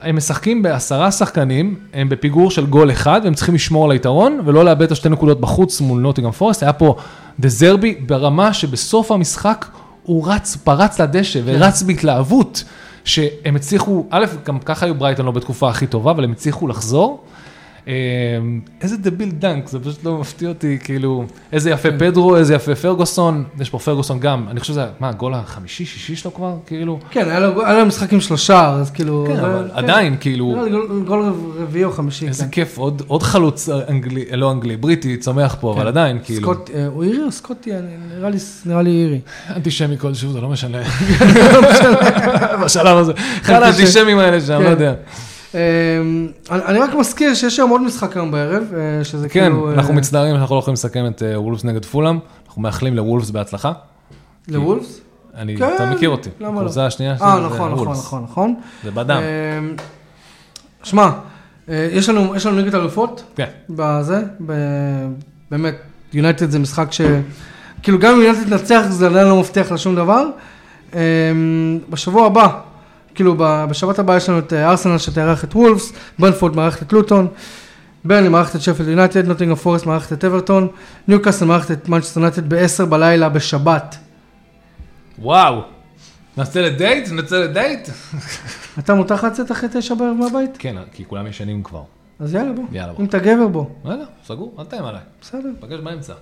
[0.00, 4.64] הם משחקים בעשרה שחקנים, הם בפיגור של גול אחד, והם צריכים לשמור על היתרון, ולא
[4.64, 6.62] לאבד את השתי נקודות בחוץ מול נוטיגם פורסט.
[6.62, 6.96] היה פה
[7.40, 9.66] דזרבי ברמה שבסוף המשחק
[10.02, 12.64] הוא רץ, פרץ לדשא ורץ בהתלהבות,
[13.04, 17.24] שהם הצליחו, א', גם ככה היו ברייטון לא בתקופה הכי טובה, אבל הם הצליחו לחזור.
[17.88, 17.92] אה,
[18.82, 23.44] איזה דביל דנק, זה פשוט לא מפתיע אותי, כאילו, איזה יפה פדרו, איזה יפה פרגוסון,
[23.60, 26.98] יש פה פרגוסון גם, אני חושב שזה, מה, הגול החמישי, שישי שלו כבר, כאילו?
[27.10, 27.40] כן, היה
[27.78, 29.24] לו משחק עם שלושה, אז כאילו...
[29.28, 29.76] כן, אבל כן.
[29.76, 30.54] עדיין, כאילו,
[31.06, 32.50] גול- רביעי או חמישי, איזה כן.
[32.50, 37.04] כיף, עוד חלוץ אנגלי, לא אנגלי, בריטי, צומח פה, אבל עדיין, כאילו, סקוט, אה, הוא
[37.04, 37.72] אירי או סקוטי?
[37.72, 37.80] אני-
[38.66, 39.20] נראה לי- אירי.
[39.56, 40.78] אנטישמי כלשהו, זה לא משנה.
[42.64, 43.12] בשלב הזה,
[43.42, 44.70] אחד האנטישמים האלה שם, לא כן.
[44.70, 44.94] יודע.
[45.54, 45.60] אה,
[46.50, 49.72] אני רק מזכיר שיש היום עוד משחק היום בערב, אה, שזה כן, כאילו...
[49.72, 53.30] אנחנו אה, מצטערים שאנחנו לא יכולים לסכם את אה, וולפס נגד פולאם, אנחנו מאחלים לוולפס
[53.30, 53.72] בהצלחה.
[54.48, 55.00] לוולפס?
[55.34, 56.30] אני, כן, אתה מכיר אותי.
[56.40, 56.68] למה לא?
[56.68, 57.98] זה השנייה שלי, אה, זה נכון, נכון, וולפס.
[58.04, 58.54] נכון, נכון.
[58.84, 59.20] זה בדם.
[59.22, 59.58] אה,
[60.82, 61.10] שמע,
[61.68, 63.48] יש לנו יש לנו ליגת אלופות כן.
[63.70, 65.08] בזה, ב-
[65.50, 65.74] באמת,
[66.12, 67.00] יונייטד זה משחק ש...
[67.82, 70.24] כאילו גם אם יונייטד תנצח זה עדיין לא מבטיח לה שום דבר.
[70.94, 71.00] אה,
[71.90, 72.60] בשבוע הבא,
[73.18, 77.28] כאילו בשבת הבאה יש לנו את אה, ארסנל שתארח את וולפס, ברנטפורד מארחת את לוטון,
[78.04, 80.68] ברנלי מארחת את שפילד יונייטד, נוטינג פורסט מארחת את אברטון,
[81.08, 83.96] ניוקאסל מארחת את מנצ'סטר יונייטד ב-10 בלילה בשבת.
[85.18, 85.62] וואו.
[86.36, 87.08] נצא לדייט?
[87.12, 87.88] נצא לדייט?
[88.78, 90.56] אתה מותר לך לצאת אחרי תשע בערב מהבית?
[90.58, 91.82] כן, כי כולם ישנים כבר.
[92.20, 92.64] אז יאללה בוא.
[92.72, 93.00] יאללה, בוא.
[93.00, 93.64] אם אתה גבר בוא.
[93.84, 95.02] יאללה, סגור, אל תאיים עליי.
[95.20, 95.48] בסדר.
[95.58, 96.14] נפגש באמצע.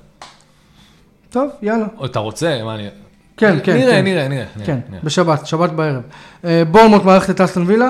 [1.30, 1.86] טוב, יאללה.
[2.04, 2.88] אתה רוצה, מה אני...
[3.36, 3.76] כן, כן.
[3.76, 4.04] נראה, כן.
[4.04, 4.44] נראה, נראה.
[4.64, 5.00] כן, נראה.
[5.04, 6.02] בשבת, שבת בערב.
[6.44, 7.88] אה, בורמוט מערכת את אסטון וילה,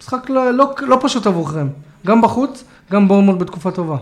[0.00, 1.68] משחק לא, לא, לא פשוט עבורכם.
[2.06, 3.96] גם בחוץ, גם בורמוט בתקופה טובה.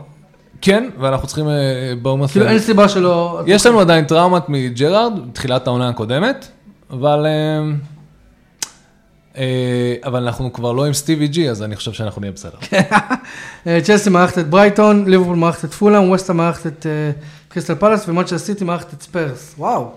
[0.61, 1.49] כן, ואנחנו צריכים...
[1.49, 3.41] אה, בואו כאילו אין סיבה שלא...
[3.47, 6.49] יש לנו עדיין טראומת מג'רארד, תחילת העונה הקודמת,
[6.91, 7.27] אבל...
[7.27, 7.73] אה,
[9.37, 12.59] אה, אבל אנחנו כבר לא עם סטיבי ג'י, אז אני חושב שאנחנו נהיה בסדר.
[13.67, 17.11] אה, צ'לסי מערכת את ברייטון, ליברפול מערכת את פולאם, ווסטה מערכת את אה,
[17.49, 19.55] קריסטל פלאס ומנצ'סטר סיטי מארחת את ספרס.
[19.59, 19.91] וואו.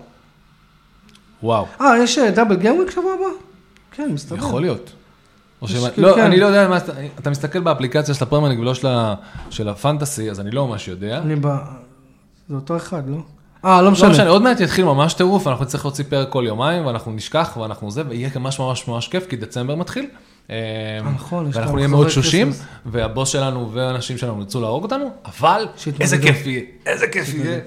[1.42, 3.26] וואו, אה, יש אה, double gameweek שבוע הבא?
[3.92, 4.38] כן, מסתבר.
[4.38, 4.92] יכול להיות.
[5.62, 6.20] או שמה- כאילו, לא, כן.
[6.20, 9.14] אני לא יודע מה, אתה- אתה מסתכל באפליקציה של הפרמייר ליג ולא של ה-
[9.50, 11.18] של הפנטסי, אז אני לא ממש יודע.
[11.18, 11.46] אני ב...
[12.48, 13.16] זה אותו אחד, לא?
[13.64, 14.06] אה, לא משנה.
[14.08, 17.56] לא משנה, עוד מעט יתחיל ממש טירוף, אנחנו נצטרך להוציא פרק כל יומיים, ואנחנו נשכח,
[17.60, 20.06] ואנחנו זה, ויהיה ממש ממש ממש כיף, כי דצמבר מתחיל.
[20.50, 20.56] אה,
[21.14, 22.50] נכון, יש ואנחנו נהיה מאוד תשושים.
[22.86, 25.66] והבוס שלנו והאנשים שלנו ירצו להרוג אותנו, אבל.
[26.00, 27.58] איזה כיף יהיה, איזה כיף יהיה.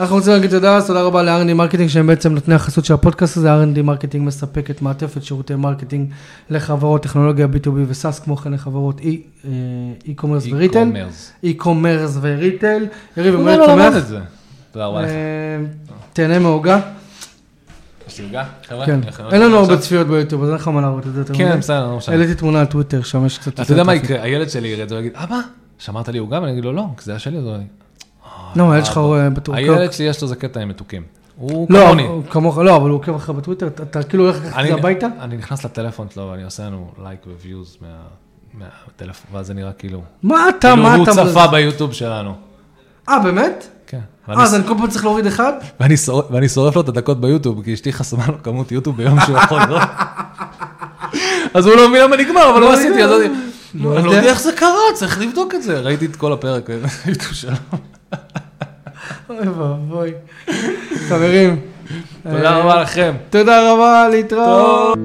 [0.00, 3.36] אנחנו רוצים להגיד תודה, אז תודה רבה ל-R&D מרקטינג שהם בעצם נותני החסות של הפודקאסט
[3.36, 6.10] הזה, R&D מרקטינג מספקת מעטפת שירותי marketing
[6.50, 9.50] לחברות טכנולוגיה B2B ו SaaS, כמו כן לחברות אי- אה,
[10.08, 10.90] e-commerce ו retail,
[11.44, 12.18] E-commerce.
[12.20, 12.86] ו retail,
[13.16, 14.18] יריב באמת לא למד את זה.
[14.72, 15.08] תודה רבה לך.
[15.08, 15.14] אה,
[16.12, 16.80] תהנה מעוגה,
[18.08, 18.44] יש לי עוגה?
[18.68, 18.86] חבר'ה?
[18.86, 19.76] כן, אני אין לנו הרבה?
[19.78, 21.58] צפיות ביוטיוב, אז אין לך מה להראות את זה יותר כן.
[21.58, 22.14] בסדר, לא משנה.
[22.14, 23.60] העליתי תמונה על טוויטר, שם יש קצת...
[23.60, 23.94] אתה יודע מה.
[23.94, 25.38] יקרה, הילד שלי יראה את זה ויגיד, אבא,
[25.78, 26.40] שמרת לי עוגה?
[26.40, 27.38] ואני אגיד לו, לא, כי זה היה שלי,
[28.54, 29.54] הוא לא, הילד שלך רואה בטוח.
[29.56, 31.02] הילד שלי יש לו זה קטע עם מתוקים.
[31.36, 32.02] הוא לא, כמוני.
[32.06, 34.74] הוא כמוך, לא, אבל הוא עוקב אחריך בטוויטר, אתה- כאילו הולך לקחת את אני- זה
[34.74, 35.06] הביתה?
[35.20, 37.76] אני נכנס לטלפון שלו ואני עושה לנו לייק ו views
[38.54, 41.12] מהטלפון, ואז זה נראה כאילו, מה אתה, כאילו מה הוא אתה...
[41.12, 42.34] צפה ביוטיוב שלנו.
[43.08, 43.66] אה, באמת?
[43.86, 44.00] כן.
[44.28, 45.52] אה, אז אני כל פעם צריך להוריד אחד?
[46.30, 49.58] ואני שורף- לו את הדקות ביוטיוב, כי אשתי חסמה לו כמות יוטיוב ביום שהוא יכול
[49.62, 49.82] לראות.
[51.54, 53.10] אז הוא לא מבין למה נגמר, אבל לא לא עשיתי, אז.
[53.10, 53.28] אמרתי,
[53.74, 54.22] לא אני לא יודע.
[54.28, 55.80] איך זה קרה, צריך לבדוק את זה.
[55.80, 57.56] ראיתי את כל הפרק ביוטיוב שלו.
[59.38, 60.12] אוי ואבוי.
[61.08, 61.60] חברים.
[62.22, 63.12] תודה רבה לכם.
[63.30, 64.98] תודה רבה, להתראות.